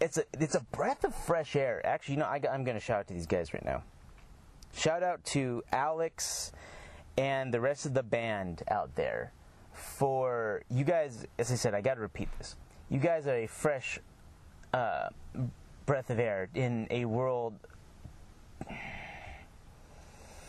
[0.00, 2.80] it's a it's a breath of fresh air actually you know I, i'm going to
[2.80, 3.82] shout out to these guys right now
[4.72, 6.52] shout out to alex
[7.18, 9.32] and the rest of the band out there
[9.72, 11.26] for you guys.
[11.38, 12.56] As I said, I got to repeat this.
[12.88, 13.98] You guys are a fresh
[14.72, 15.08] uh,
[15.86, 17.54] breath of air in a world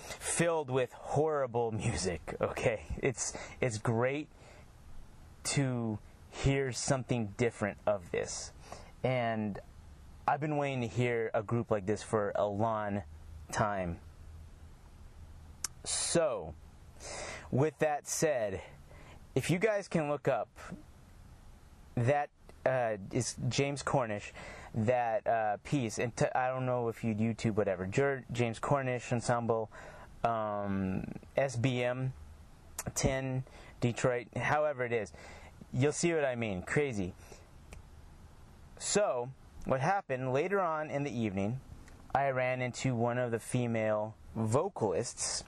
[0.08, 2.36] filled with horrible music.
[2.42, 4.28] Okay, it's it's great
[5.44, 6.00] to
[6.30, 8.52] hear something different of this,
[9.04, 9.60] and
[10.28, 13.04] I've been waiting to hear a group like this for a long
[13.52, 14.00] time.
[15.84, 16.54] So,
[17.50, 18.62] with that said,
[19.36, 20.50] if you guys can look up
[21.96, 22.30] that
[22.66, 24.34] uh, is James Cornish,
[24.74, 29.12] that uh, piece, and t- I don't know if you'd YouTube whatever, Jer- James Cornish
[29.12, 29.70] Ensemble,
[30.24, 31.04] um,
[31.38, 32.12] SBM,
[32.96, 33.44] 10,
[33.82, 35.12] Detroit, however it is,
[35.74, 36.62] you'll see what I mean.
[36.62, 37.14] Crazy.
[38.80, 39.30] So,
[39.66, 41.60] what happened later on in the evening,
[42.16, 45.44] I ran into one of the female vocalists,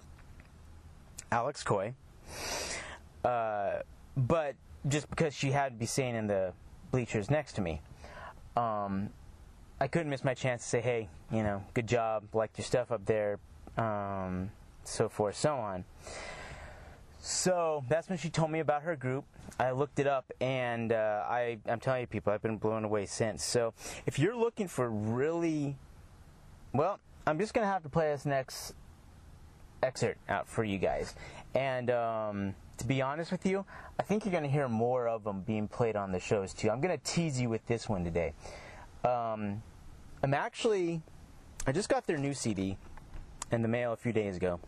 [1.31, 1.93] Alex Coy.
[3.23, 3.79] Uh,
[4.17, 4.55] but
[4.87, 6.53] just because she had to be sitting in the
[6.91, 7.81] bleachers next to me,
[8.55, 9.09] um,
[9.79, 12.91] I couldn't miss my chance to say, hey, you know, good job, liked your stuff
[12.91, 13.39] up there,
[13.77, 14.51] um,
[14.83, 15.83] so forth, so on.
[17.25, 19.23] So that's when she told me about her group.
[19.57, 23.05] I looked it up, and uh, I, I'm telling you, people, I've been blown away
[23.05, 23.45] since.
[23.45, 23.73] So
[24.05, 25.77] if you're looking for really,
[26.73, 28.73] well, I'm just gonna have to play this next
[29.81, 31.15] excerpt out for you guys.
[31.55, 33.63] And um, to be honest with you,
[33.97, 36.69] I think you're gonna hear more of them being played on the shows too.
[36.69, 38.33] I'm gonna tease you with this one today.
[39.05, 39.63] Um,
[40.21, 41.01] I'm actually,
[41.65, 42.77] I just got their new CD
[43.49, 44.59] in the mail a few days ago.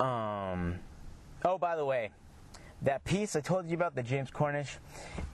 [0.00, 0.78] Um,
[1.44, 2.10] oh, by the way,
[2.82, 4.78] that piece I told you about, the James Cornish,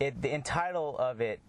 [0.01, 1.41] it, the title of it,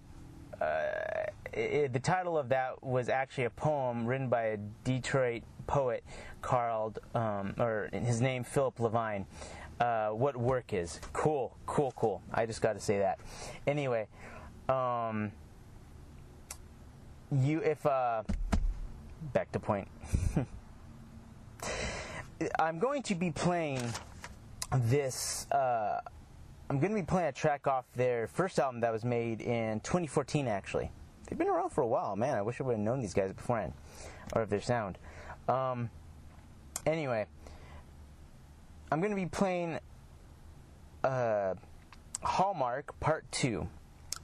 [0.62, 6.04] uh, it, the title of that was actually a poem written by a Detroit poet
[6.42, 9.26] called, um, or his name Philip Levine.
[9.80, 12.22] Uh, what work is cool, cool, cool.
[12.34, 13.20] I just got to say that.
[13.68, 14.08] Anyway,
[14.70, 15.32] um,
[17.32, 18.24] you if uh,
[19.34, 19.88] back to point.
[22.60, 23.82] I'm going to be playing
[24.74, 25.49] this.
[25.52, 26.02] Uh,
[26.70, 29.80] I'm going to be playing a track off their first album that was made in
[29.82, 30.48] 2014.
[30.48, 30.91] Actually,
[31.28, 32.16] they've been around for a while.
[32.16, 33.74] Man, I wish I would have known these guys beforehand,
[34.34, 34.98] or of their sound.
[35.48, 35.90] Um,
[36.86, 37.26] anyway,
[38.91, 39.80] I'm going to be playing
[41.03, 41.53] uh,
[42.22, 43.70] Hallmark Part Two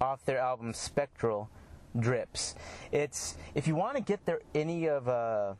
[0.02, 1.50] off their album Spectral
[1.98, 2.56] Drips.
[2.92, 5.54] It's if you want to get there any of uh,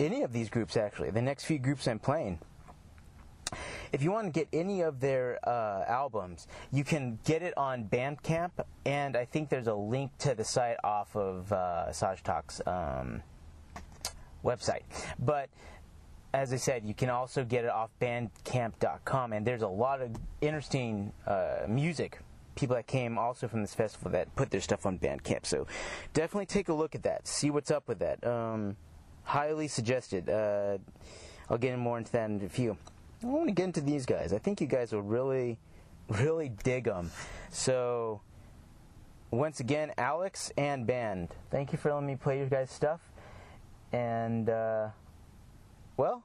[0.00, 2.38] any of these groups actually, the next few groups I'm playing.
[3.92, 7.84] If you want to get any of their uh, albums, you can get it on
[7.86, 8.52] Bandcamp,
[8.86, 13.22] and I think there's a link to the site off of uh, Saajtak's um,
[14.44, 14.82] website.
[15.18, 15.50] But
[16.32, 20.10] as I said, you can also get it off Bandcamp.com, and there's a lot of
[20.40, 22.20] interesting uh, music.
[22.54, 25.46] People that came also from this festival that put their stuff on Bandcamp.
[25.46, 25.66] So
[26.12, 27.26] definitely take a look at that.
[27.26, 28.24] See what's up with that.
[28.24, 28.76] Um,
[29.24, 30.28] highly suggested.
[30.28, 30.78] Uh,
[31.48, 32.76] I'll get more into that in a few.
[33.22, 34.32] I want to get into these guys.
[34.32, 35.58] I think you guys will really,
[36.08, 37.10] really dig them.
[37.50, 38.20] So,
[39.30, 43.00] once again, Alex and band, thank you for letting me play your guys' stuff.
[43.92, 44.88] And, uh,
[45.96, 46.22] well,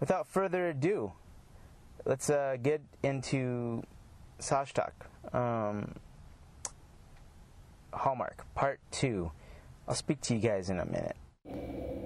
[0.00, 1.12] without further ado,
[2.04, 3.82] let's uh, get into
[4.38, 4.92] Saajtak.
[5.32, 5.94] Um,
[7.92, 9.30] Hallmark, Part 2.
[9.88, 12.01] I'll speak to you guys in a minute.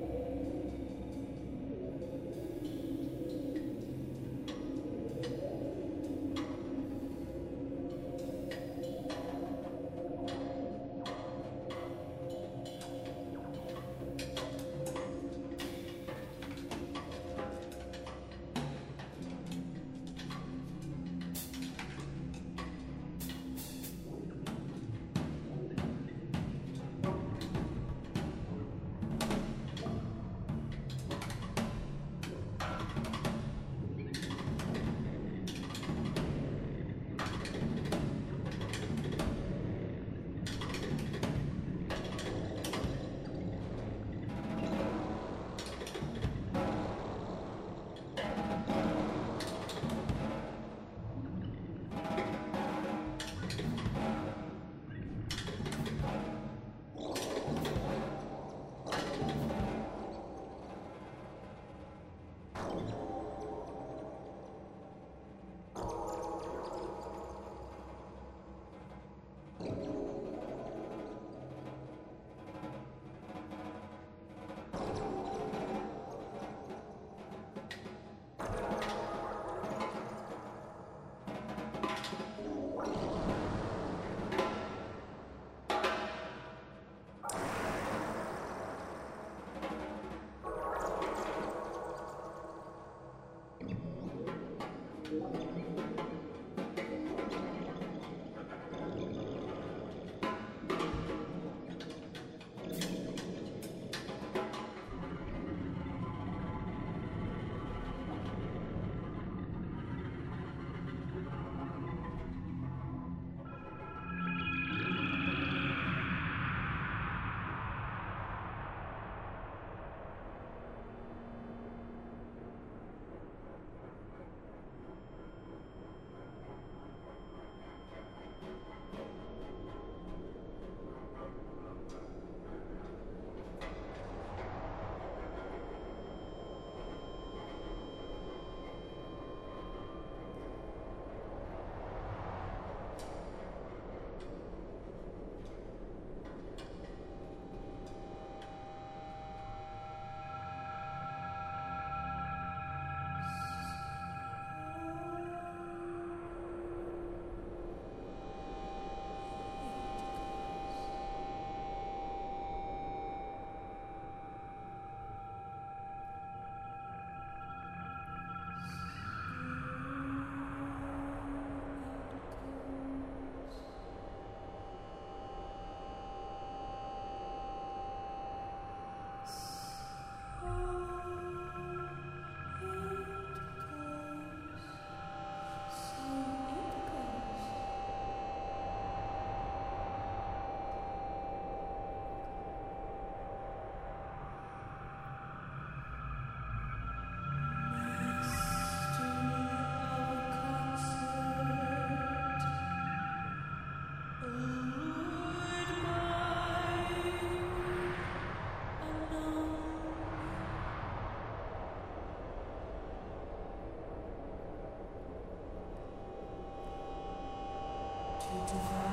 [218.49, 218.86] Thank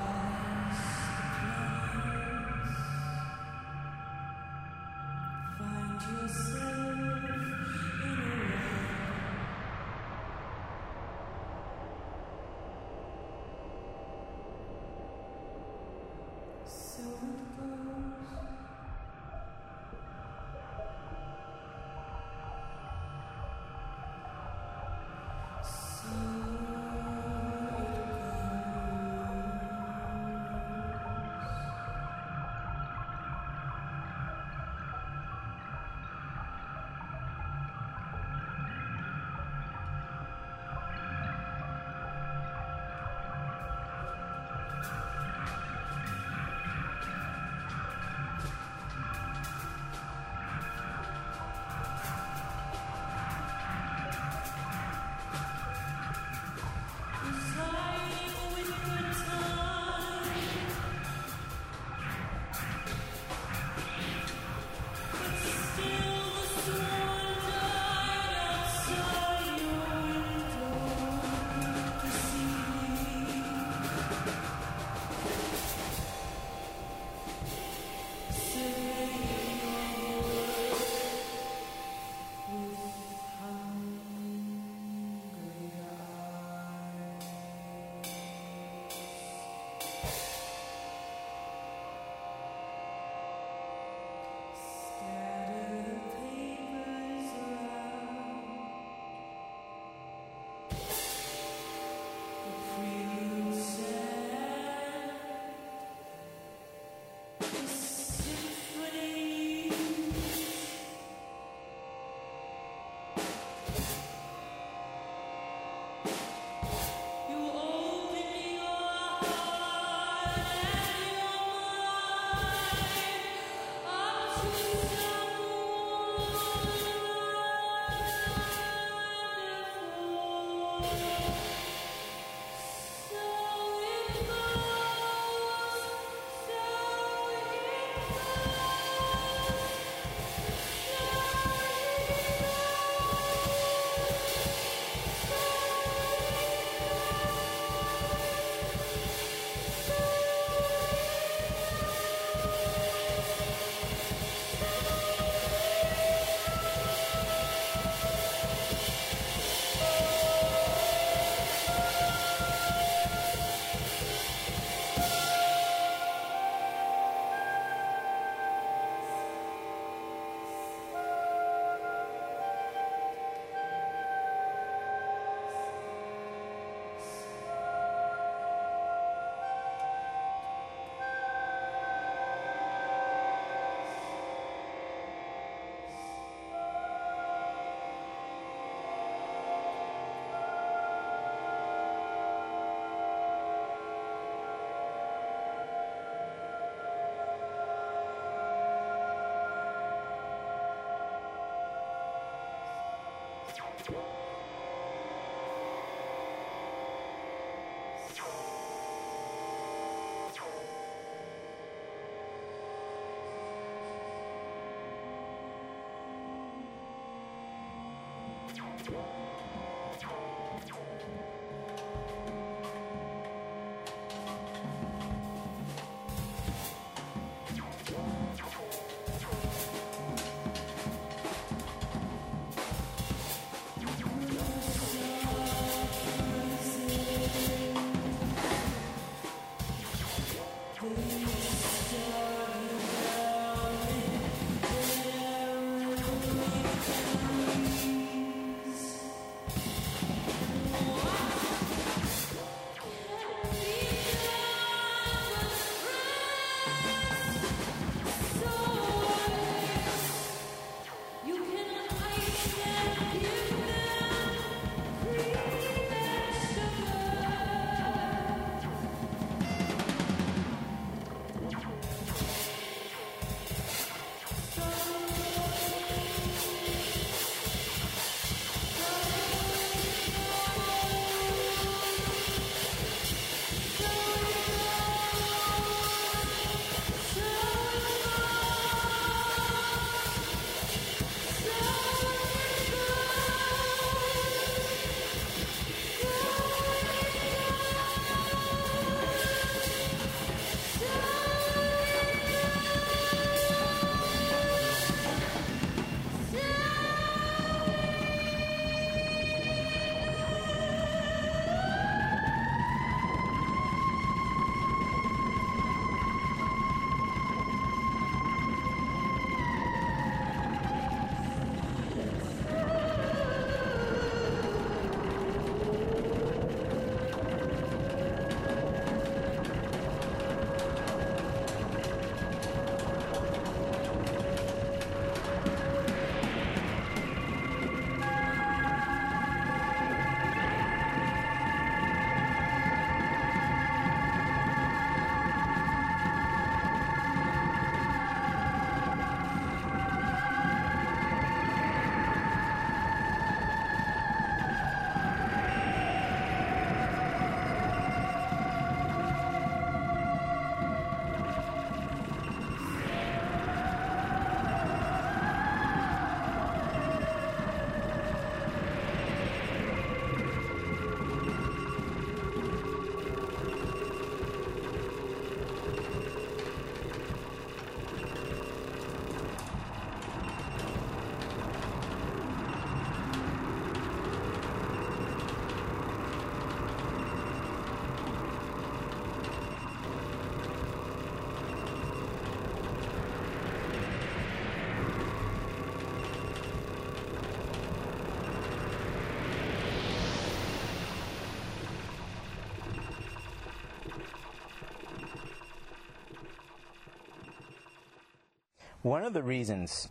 [408.84, 409.88] One of the reasons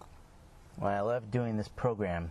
[0.76, 2.30] why I love doing this program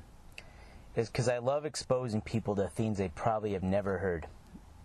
[0.95, 4.27] is because I love exposing people to things they probably have never heard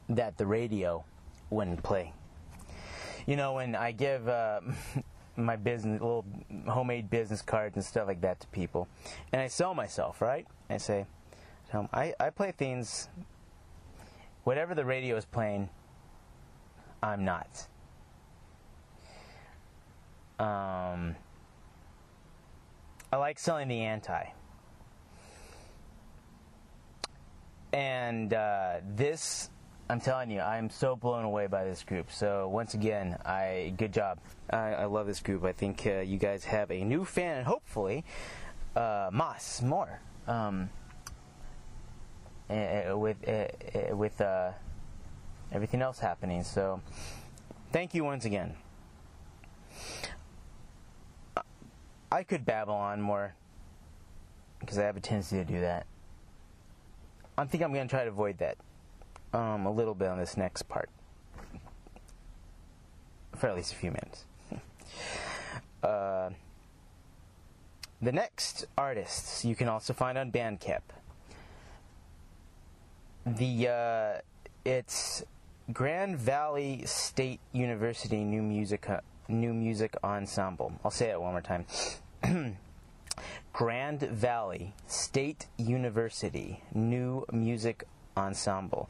[0.09, 1.05] that the radio
[1.51, 2.15] wouldn't play.
[3.27, 4.61] You know, when I give uh,
[5.37, 6.25] my business, little
[6.67, 8.89] homemade business cards and stuff like that to people,
[9.31, 10.47] and I sell myself, right?
[10.71, 11.05] I say,
[11.75, 13.11] 'em, I, I play things,
[14.45, 15.69] whatever the radio is playing,
[17.03, 17.67] I'm not.
[20.39, 21.17] Um,
[23.13, 24.25] I like selling the anti.
[27.73, 29.51] And uh, this,
[29.89, 32.11] I'm telling you, I'm so blown away by this group.
[32.11, 34.19] So once again, I good job.
[34.51, 35.45] I, I love this group.
[35.45, 38.05] I think uh, you guys have a new fan, and hopefully,
[38.75, 39.11] uh,
[39.63, 40.01] more.
[40.27, 40.71] Um,
[42.51, 44.53] eh, eh, with eh, with uh,
[45.53, 46.43] everything else happening.
[46.43, 46.81] So,
[47.73, 48.57] thank you once again.
[52.11, 53.35] I could babble on more
[54.61, 55.87] because I have a tendency to do that.
[57.39, 58.57] I think I'm going to try to avoid that
[59.33, 60.89] um, a little bit on this next part
[63.37, 64.25] for at least a few minutes.
[65.83, 66.31] uh,
[68.01, 70.81] the next artists you can also find on Bandcamp.
[73.27, 74.21] The uh,
[74.65, 75.25] it's
[75.73, 78.87] Grand Valley State University New Music
[79.29, 80.73] New Music Ensemble.
[80.85, 81.67] I'll say it one more time.
[83.53, 87.85] Grand Valley State University New Music
[88.17, 88.89] Ensemble.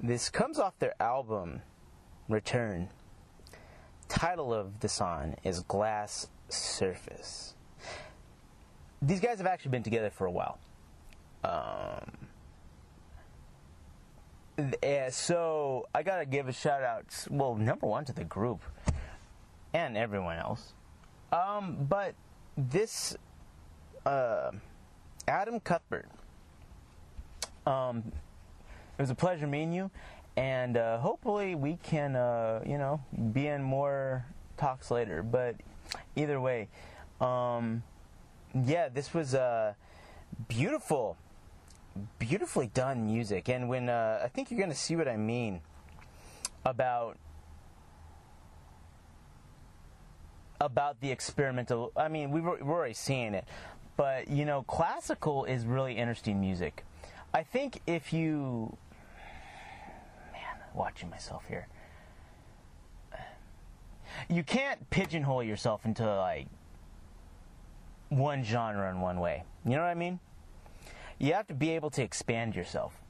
[0.00, 1.62] This comes off their album
[2.28, 2.88] Return.
[4.08, 7.54] Title of the song is Glass Surface.
[9.00, 10.58] These guys have actually been together for a while.
[11.44, 12.28] Um,
[14.82, 17.04] yeah, so I gotta give a shout out.
[17.30, 18.60] Well, number one to the group
[19.72, 20.74] and everyone else.
[21.32, 22.14] Um, but
[22.56, 23.16] this
[24.04, 24.50] uh,
[25.28, 26.08] Adam Cuthbert.
[27.66, 28.02] Um,
[28.98, 29.90] it was a pleasure meeting you,
[30.36, 33.00] and uh, hopefully we can, uh, you know,
[33.32, 34.24] be in more
[34.56, 35.22] talks later.
[35.22, 35.56] But
[36.16, 36.68] either way,
[37.20, 37.82] um,
[38.54, 39.74] yeah, this was uh,
[40.48, 41.16] beautiful,
[42.18, 45.60] beautifully done music, and when uh, I think you're going to see what I mean
[46.64, 47.18] about
[50.60, 51.92] about the experimental.
[51.96, 53.46] I mean, we've, we're already seeing it,
[53.96, 56.84] but you know, classical is really interesting music.
[57.34, 58.76] I think if you,
[60.32, 61.66] man, watching myself here,
[64.28, 66.46] you can't pigeonhole yourself into like
[68.08, 69.44] one genre in one way.
[69.64, 70.20] You know what I mean?
[71.22, 73.00] You have to be able to expand yourself.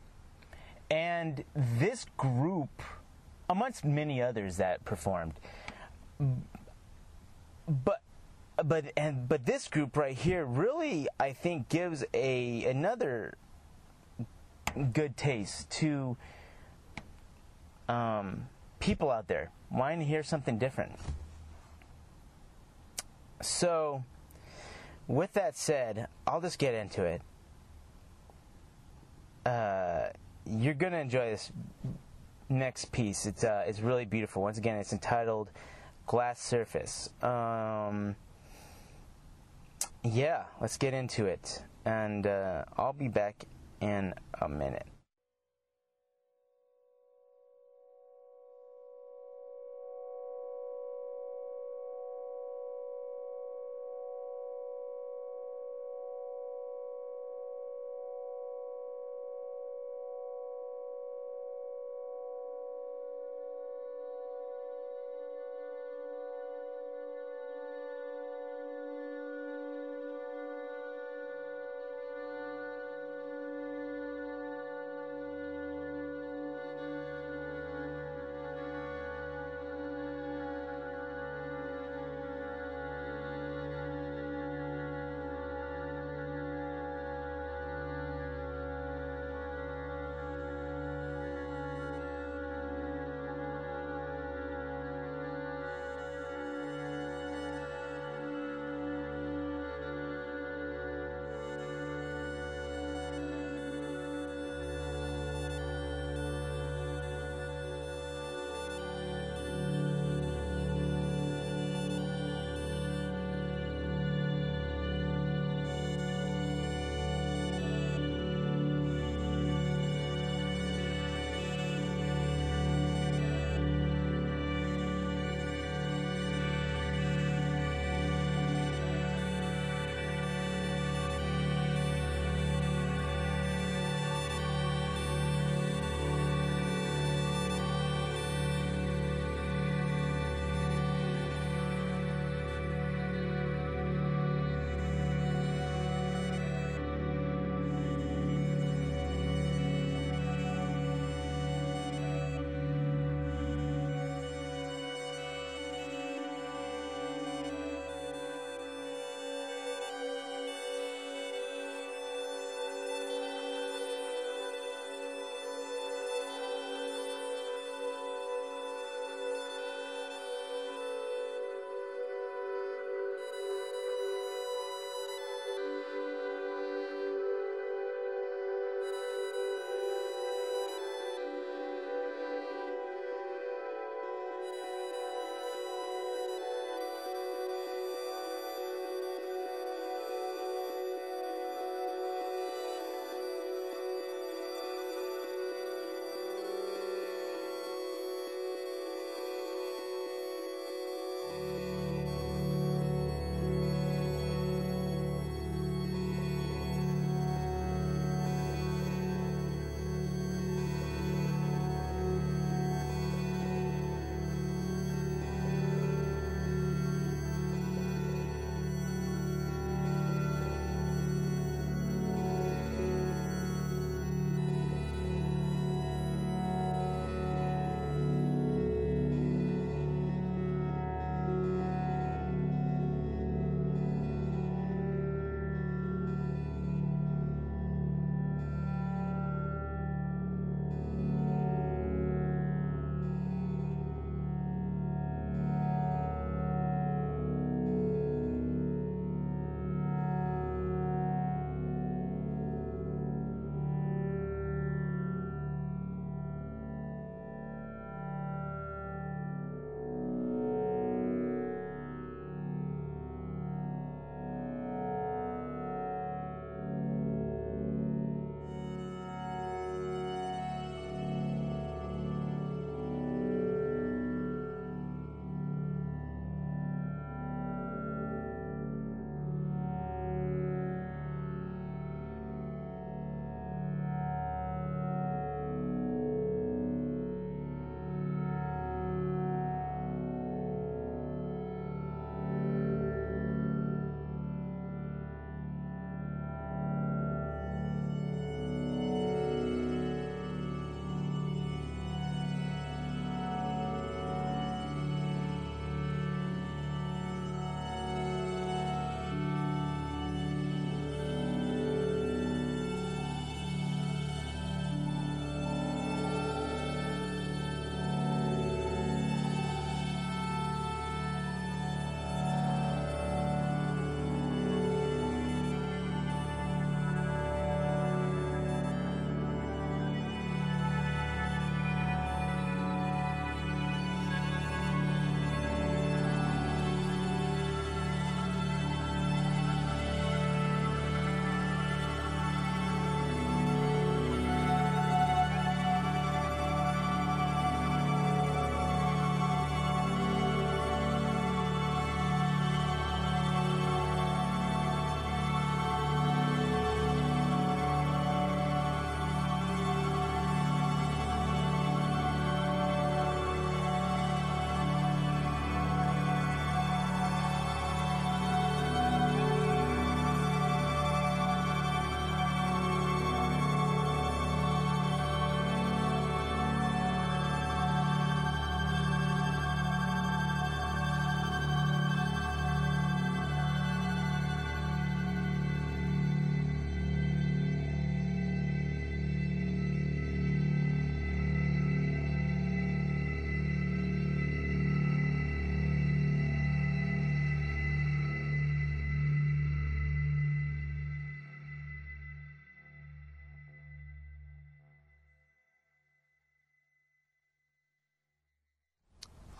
[0.90, 2.82] And this group,
[3.48, 5.32] amongst many others that performed,
[7.66, 8.02] but
[8.62, 13.32] but and but this group right here really I think gives a another
[14.92, 16.18] good taste to
[17.88, 18.46] um,
[18.78, 20.92] people out there wanting to hear something different.
[23.40, 24.04] So,
[25.08, 27.22] with that said, I'll just get into it.
[29.44, 30.08] Uh,
[30.46, 31.50] you're gonna enjoy this
[32.48, 33.26] next piece.
[33.26, 34.42] It's uh, it's really beautiful.
[34.42, 35.50] Once again, it's entitled
[36.06, 38.14] "Glass Surface." Um,
[40.04, 43.44] yeah, let's get into it, and uh, I'll be back
[43.80, 44.86] in a minute.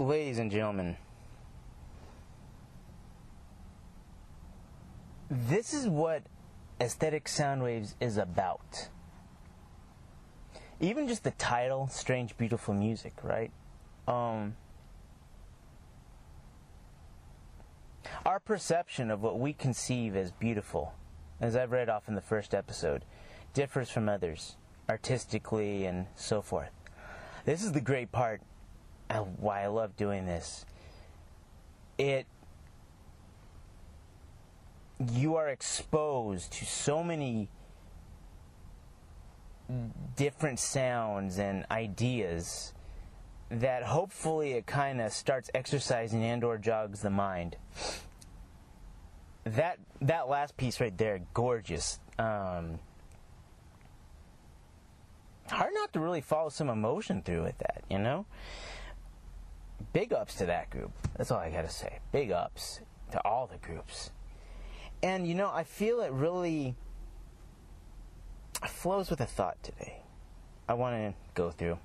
[0.02, 0.96] Ladies and gentlemen,
[5.30, 6.22] this is what
[6.80, 8.88] aesthetic sound waves is about.
[10.80, 13.52] Even just the title, Strange Beautiful Music, right?
[14.08, 14.56] Um,
[18.26, 20.92] our perception of what we conceive as beautiful,
[21.40, 23.04] as I've read off in the first episode,
[23.54, 24.56] differs from others,
[24.88, 26.72] artistically and so forth.
[27.44, 28.42] This is the great part
[29.10, 30.64] why I love doing this.
[31.98, 32.26] It
[35.12, 37.48] you are exposed to so many
[40.16, 42.72] different sounds and ideas
[43.50, 47.56] that hopefully it kind of starts exercising and or jogs the mind.
[49.44, 51.98] That that last piece right there gorgeous.
[52.18, 52.78] Um,
[55.48, 58.24] hard not to really follow some emotion through with that you know
[59.93, 63.59] big ups to that group that's all i gotta say big ups to all the
[63.59, 64.10] groups
[65.02, 66.77] and you know, I feel it really
[68.69, 70.02] flows with a thought today.
[70.69, 71.78] I want to go through.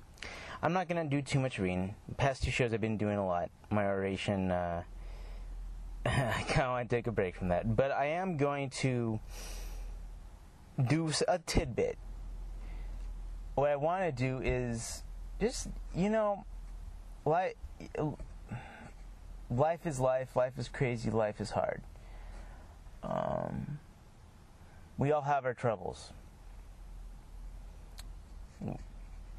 [0.62, 1.96] I'm not going to do too much reading.
[2.08, 3.50] The past two shows I've been doing a lot.
[3.70, 4.82] My oration, uh,
[6.06, 7.74] I kind of want to take a break from that.
[7.74, 9.18] But I am going to
[10.86, 11.98] do a tidbit.
[13.56, 15.02] What I want to do is
[15.40, 16.44] just, you know,
[17.24, 17.54] life,
[19.50, 21.82] life is life, life is crazy, life is hard.
[23.02, 23.78] Um,
[24.96, 26.12] we all have our troubles.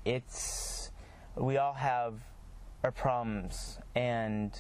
[0.06, 0.92] It's
[1.36, 2.16] we all have
[2.84, 4.58] our problems, and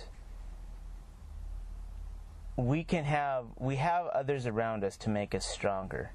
[2.58, 6.12] we can have we have others around us to make us stronger.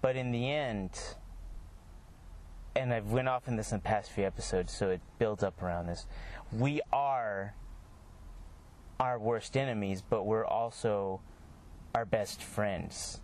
[0.00, 0.90] But in the end,
[2.76, 5.60] and I've went off in this in the past few episodes, so it builds up
[5.62, 6.06] around this.
[6.52, 7.54] We are
[8.98, 11.20] our worst enemies, but we're also
[11.94, 13.20] our best friends.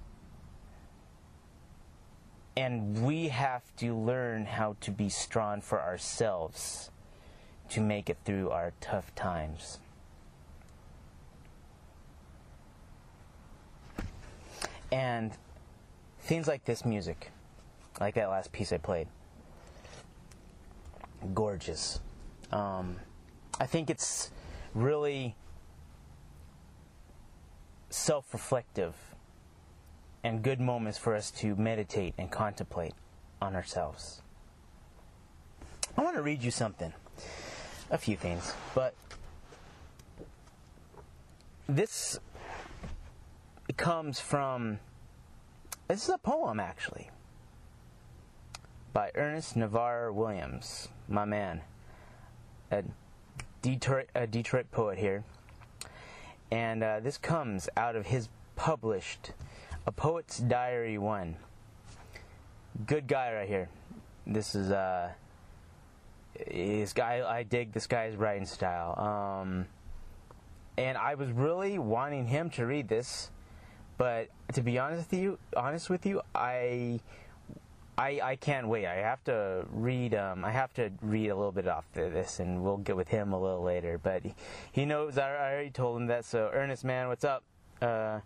[2.56, 6.90] And we have to learn how to be strong for ourselves
[7.70, 9.78] to make it through our tough times.
[14.90, 15.32] And
[16.20, 17.30] things like this music,
[17.98, 19.08] like that last piece I played,
[21.32, 22.00] gorgeous.
[22.50, 22.96] Um,
[23.60, 24.30] I think it's
[24.74, 25.36] really
[27.90, 28.94] self reflective
[30.24, 32.94] and good moments for us to meditate and contemplate
[33.40, 34.22] on ourselves.
[35.96, 36.92] I want to read you something.
[37.90, 38.54] A few things.
[38.74, 38.94] But
[41.68, 42.18] this
[43.76, 44.78] comes from.
[45.88, 47.10] This is a poem, actually,
[48.92, 51.60] by Ernest Navarre Williams, my man,
[52.70, 52.82] a
[53.62, 55.24] Detroit, a Detroit poet here
[56.52, 59.32] and uh, this comes out of his published
[59.86, 61.34] A Poet's Diary 1.
[62.86, 63.70] Good guy right here.
[64.26, 65.12] This is, uh,
[66.46, 68.98] this guy, I dig this guy's writing style.
[69.00, 69.64] Um,
[70.76, 73.30] and I was really wanting him to read this,
[73.96, 77.00] but to be honest with you, honest with you, I
[77.98, 78.86] I, I can't wait.
[78.86, 80.14] I have to read.
[80.14, 83.08] Um, I have to read a little bit off of this, and we'll get with
[83.08, 83.98] him a little later.
[84.02, 84.22] But
[84.72, 85.18] he knows.
[85.18, 86.24] I, I already told him that.
[86.24, 87.44] So, Ernest, man, what's up?
[87.82, 88.20] Uh,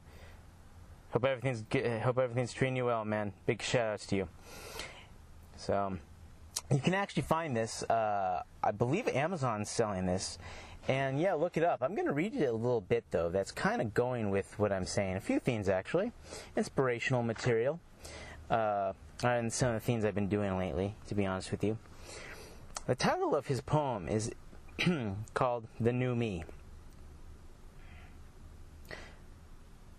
[1.10, 2.00] hope everything's good.
[2.02, 3.32] Hope everything's treating you well, man.
[3.46, 4.28] Big shout outs to you.
[5.56, 5.98] So,
[6.70, 7.82] you can actually find this.
[7.82, 10.38] Uh, I believe Amazon's selling this.
[10.88, 11.82] And yeah, look it up.
[11.82, 13.28] I'm going to read it a little bit though.
[13.28, 15.16] That's kind of going with what I'm saying.
[15.16, 16.12] A few things actually.
[16.56, 17.80] Inspirational material.
[18.48, 18.92] Uh,
[19.34, 21.78] and some of the things I've been doing lately, to be honest with you.
[22.86, 24.30] The title of his poem is
[25.34, 26.44] called The New Me.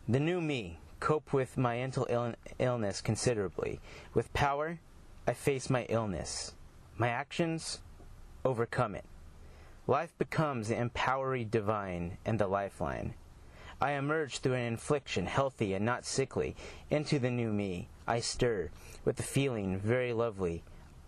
[0.07, 3.81] The new me cope with my mental Ill- illness considerably.
[4.13, 4.79] With power,
[5.27, 6.53] I face my illness.
[6.97, 7.79] My actions
[8.45, 9.05] overcome it.
[9.85, 13.13] Life becomes the empowering divine and the lifeline.
[13.79, 16.55] I emerge through an infliction, healthy and not sickly,
[16.89, 17.89] into the new me.
[18.07, 18.71] I stir,
[19.05, 20.63] with a feeling very lovely.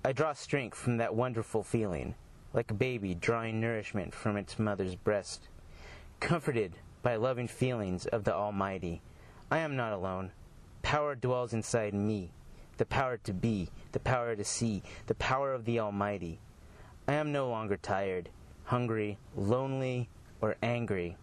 [0.06, 2.14] I draw strength from that wonderful feeling,
[2.54, 5.48] like a baby drawing nourishment from its mother's breast.
[6.20, 9.02] Comforted by loving feelings of the Almighty,
[9.50, 10.32] I am not alone.
[10.84, 12.32] Power dwells inside me,
[12.78, 16.40] the power to be, the power to see, the power of the Almighty.
[17.08, 18.30] I am no longer tired,
[18.66, 20.08] hungry, lonely,
[20.40, 21.18] or angry.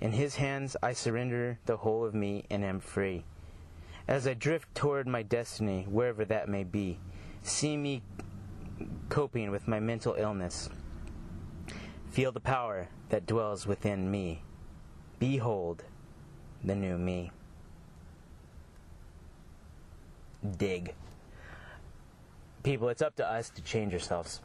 [0.00, 3.24] In His hands I surrender the whole of me and am free.
[4.06, 6.98] As I drift toward my destiny, wherever that may be,
[7.42, 8.02] see me
[9.08, 10.68] coping with my mental illness,
[12.14, 14.40] Feel the power that dwells within me.
[15.18, 15.82] Behold
[16.62, 17.32] the new me.
[20.56, 20.94] Dig.
[22.62, 24.40] People, it's up to us to change ourselves.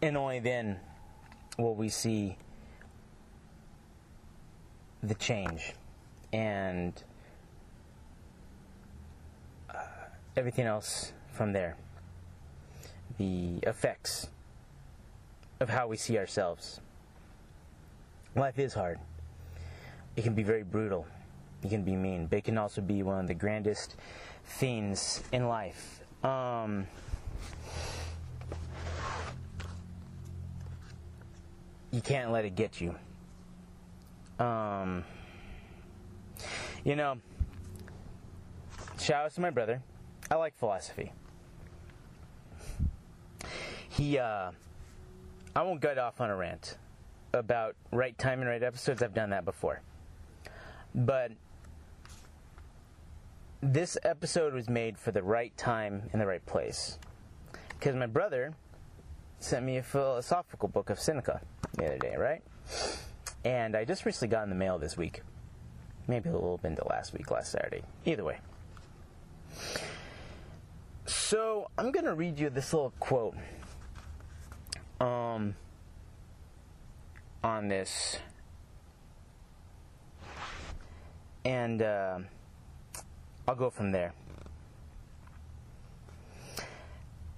[0.00, 0.80] And only then
[1.58, 2.36] will we see
[5.02, 5.74] the change
[6.32, 7.04] and
[9.70, 9.78] uh,
[10.36, 11.76] everything else from there.
[13.18, 14.28] The effects
[15.60, 16.80] of how we see ourselves.
[18.34, 18.98] Life is hard.
[20.16, 21.06] It can be very brutal.
[21.62, 23.96] It can be mean, but it can also be one of the grandest
[24.44, 26.00] things in life.
[26.24, 26.86] Um,
[31.94, 32.92] you can't let it get you.
[34.44, 35.04] Um,
[36.82, 37.18] you know,
[38.98, 39.80] shout out to my brother.
[40.28, 41.12] I like philosophy.
[43.88, 44.50] He, uh,
[45.54, 46.78] I won't get off on a rant
[47.32, 49.00] about right time and right episodes.
[49.00, 49.80] I've done that before.
[50.96, 51.30] But
[53.60, 56.98] this episode was made for the right time and the right place.
[57.68, 58.52] Because my brother
[59.38, 61.40] sent me a philosophical book of Seneca
[61.76, 62.42] the other day, right?
[63.44, 65.22] And I just recently got in the mail this week.
[66.06, 67.82] Maybe a little bit into last week, last Saturday.
[68.04, 68.38] Either way.
[71.06, 73.34] So I'm going to read you this little quote
[75.00, 75.54] um,
[77.42, 78.18] on this.
[81.44, 82.18] And uh,
[83.46, 84.14] I'll go from there.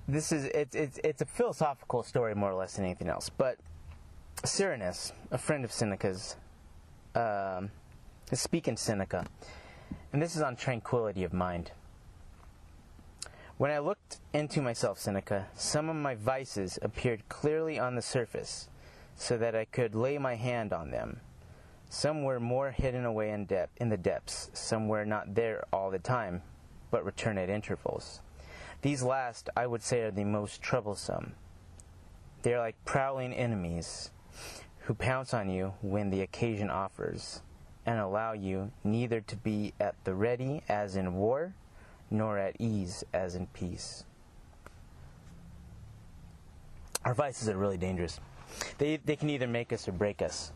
[0.09, 3.29] This is it's, it's it's a philosophical story more or less than anything else.
[3.29, 3.59] But
[4.45, 6.37] Serenus, a friend of Seneca's,
[7.15, 7.71] um,
[8.31, 9.27] is speaking Seneca,
[10.13, 11.73] and this is on tranquility of mind.
[13.57, 18.69] When I looked into myself, Seneca, some of my vices appeared clearly on the surface,
[19.17, 21.21] so that I could lay my hand on them.
[21.89, 25.91] Some were more hidden away in, depth, in the depths, some were not there all
[25.91, 26.43] the time,
[26.91, 28.21] but return at intervals.
[28.83, 31.35] These last, I would say, are the most troublesome.
[32.43, 34.11] They are like prowling enemies
[34.87, 37.43] who pounce on you when the occasion offers,
[37.87, 41.53] and allow you neither to be at the ready as in war,
[42.09, 44.05] nor at ease as in peace.
[47.05, 48.21] Our vices are really dangerous.
[48.79, 50.53] They, they can either make us or break us.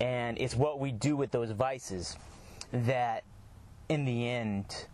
[0.00, 2.16] And it's what we do with those vices
[2.72, 3.22] that,
[3.90, 4.86] in the end,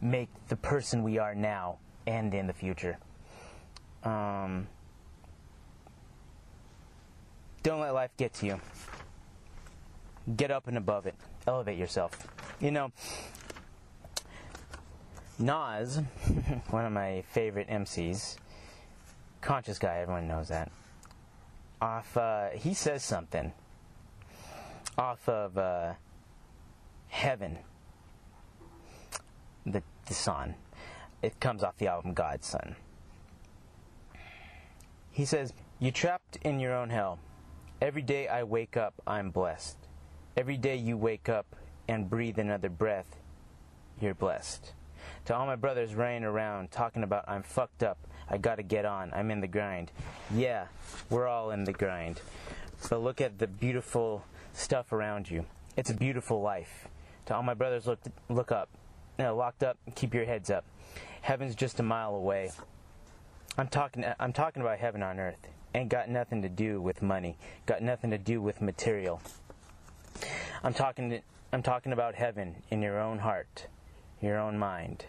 [0.00, 2.98] make the person we are now and in the future.
[4.02, 4.66] Um,
[7.64, 8.60] don't let life get to you.
[10.36, 11.14] Get up and above it.
[11.46, 12.28] Elevate yourself.
[12.60, 12.92] You know,
[15.38, 15.96] Nas,
[16.70, 18.36] one of my favorite MCs,
[19.40, 20.70] conscious guy, everyone knows that.
[21.80, 23.52] Off, uh, he says something
[24.96, 25.94] off of uh,
[27.08, 27.58] Heaven,
[29.66, 30.54] the, the song.
[31.22, 32.76] It comes off the album God's Son.
[35.10, 37.18] He says, You trapped in your own hell.
[37.80, 39.76] Every day I wake up, I'm blessed.
[40.36, 41.56] Every day you wake up
[41.88, 43.16] and breathe another breath,
[44.00, 44.72] you're blessed.
[45.26, 47.98] To all my brothers running around talking about I'm fucked up,
[48.28, 49.90] I gotta get on, I'm in the grind.
[50.34, 50.66] Yeah,
[51.10, 52.20] we're all in the grind.
[52.88, 55.44] But look at the beautiful stuff around you.
[55.76, 56.88] It's a beautiful life.
[57.26, 58.68] To all my brothers, look look up.
[59.18, 60.64] No, locked up, keep your heads up.
[61.22, 62.50] Heaven's just a mile away.
[63.58, 65.48] I'm talking I'm talking about heaven on earth.
[65.74, 67.36] Ain't got nothing to do with money.
[67.66, 69.20] Got nothing to do with material.
[70.62, 71.20] I'm talking
[71.52, 73.66] I'm talking about heaven in your own heart,
[74.20, 75.04] your own mind,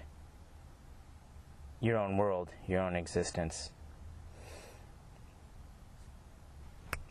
[1.79, 3.71] your own world, your own existence.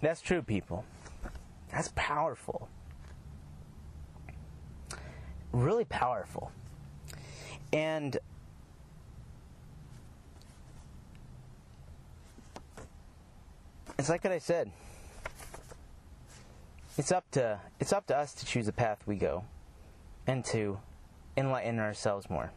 [0.01, 0.85] That's true, people.
[1.73, 2.69] That's powerful.
[5.53, 6.53] Really powerful.
[7.73, 8.19] And
[13.99, 14.71] it's like what I said.
[16.97, 19.45] It's up to it's up to us to choose the path we go
[20.27, 20.79] and to
[21.37, 22.53] enlighten ourselves more.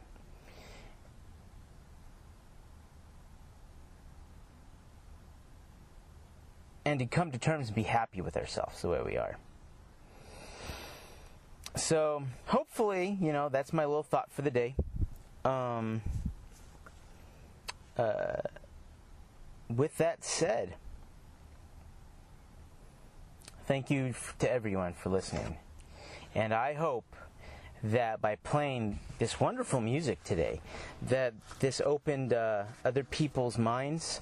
[6.86, 9.38] And to come to terms and be happy with ourselves the way we are.
[11.76, 14.76] So hopefully, you know, that's my little thought for the day.
[15.44, 16.02] Um,
[17.98, 18.42] uh,
[19.70, 20.76] with that said,
[23.68, 25.58] thank you to everyone for listening.
[26.34, 27.16] And I hope
[27.84, 30.62] that by playing this wonderful music today,
[31.04, 34.22] that this opened uh, other people's minds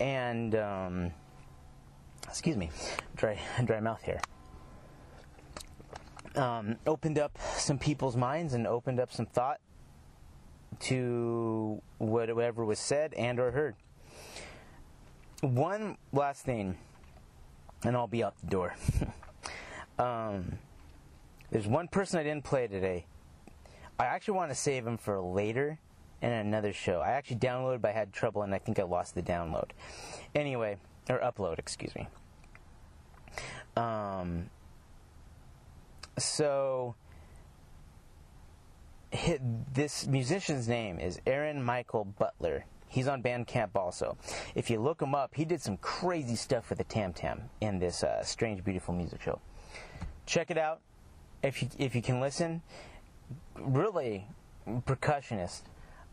[0.00, 1.12] and, um,
[2.26, 2.70] excuse me,
[3.14, 4.20] dry, dry mouth here.
[6.34, 9.60] Um, opened up some people's minds and opened up some thought
[10.80, 13.74] to whatever was said and or heard.
[15.40, 16.78] One last thing,
[17.84, 18.74] and I'll be out the door.
[19.98, 20.58] um,
[21.50, 23.06] there's one person I didn't play today.
[23.98, 25.78] I actually want to save him for later
[26.22, 27.00] in another show.
[27.00, 29.70] I actually downloaded, but I had trouble, and I think I lost the download.
[30.34, 30.76] Anyway,
[31.08, 32.08] or upload, excuse me.
[33.76, 34.50] Um,
[36.18, 36.94] so
[39.72, 42.66] this musician's name is Aaron Michael Butler.
[42.88, 44.16] He's on Bandcamp also.
[44.54, 47.78] If you look him up, he did some crazy stuff with the Tam Tam in
[47.78, 49.40] this uh, Strange Beautiful Music Show.
[50.26, 50.80] Check it out
[51.42, 52.62] if you if you can listen.
[53.58, 54.26] Really
[54.66, 55.62] percussionist.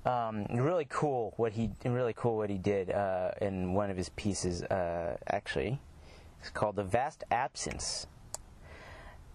[0.05, 4.09] Um, really cool what he really cool what he did uh, in one of his
[4.09, 4.61] pieces.
[4.63, 5.79] Uh, actually,
[6.41, 8.07] it's called "The Vast Absence."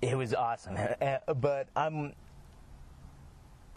[0.00, 0.78] It was awesome,
[1.40, 2.14] but I'm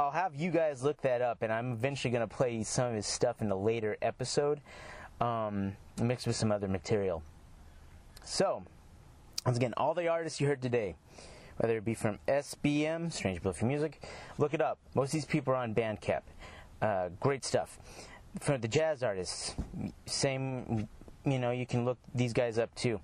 [0.03, 2.93] I'll have you guys look that up, and I'm eventually going to play some of
[2.93, 4.59] his stuff in a later episode,
[5.21, 7.23] um, mixed with some other material.
[8.21, 8.63] So,
[9.45, 10.97] once again, all the artists you heard today,
[11.55, 14.03] whether it be from SBM, Strange Beautiful Music,
[14.38, 14.77] look it up.
[14.93, 16.23] Most of these people are on Bandcamp.
[16.81, 17.80] Uh, great stuff.
[18.41, 19.55] For the jazz artists,
[20.05, 20.89] same,
[21.23, 22.99] you know, you can look these guys up too.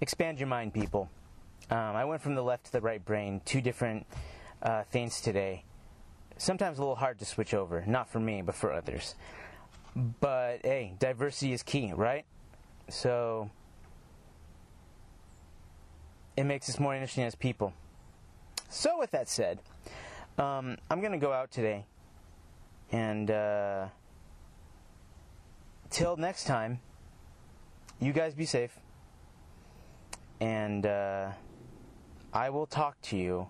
[0.00, 1.10] Expand your mind, people.
[1.70, 4.06] Um, I went from the left to the right brain, two different
[4.62, 5.64] uh, things today
[6.36, 7.84] sometimes a little hard to switch over.
[7.86, 9.14] Not for me, but for others.
[9.94, 12.24] But hey, diversity is key, right?
[12.88, 13.50] So
[16.36, 17.72] it makes us more interesting as people.
[18.68, 19.60] So, with that said,
[20.36, 21.86] um, I'm going to go out today.
[22.90, 23.86] And uh,
[25.90, 26.80] till next time,
[28.00, 28.76] you guys be safe.
[30.40, 31.30] And uh,
[32.32, 33.48] I will talk to you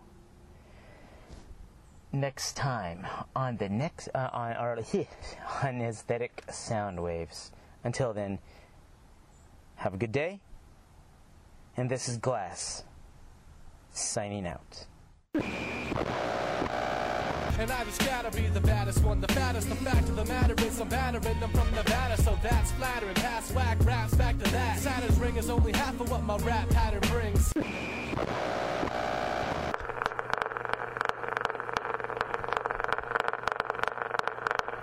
[2.14, 4.78] next time on the next uh, on our
[5.62, 7.50] on aesthetic sound waves.
[7.82, 8.38] Until then,
[9.76, 10.40] have a good day.
[11.76, 12.84] And this is Glas
[13.92, 14.86] signing out.
[17.56, 19.68] And I just gotta be the baddest one, the fattest.
[19.68, 23.14] The fact of the matter is I'm battering from Nevada, so that's flattering.
[23.14, 24.78] Pass whack raps back to that.
[24.78, 27.52] Saturn's ring is only half of what my rap pattern brings.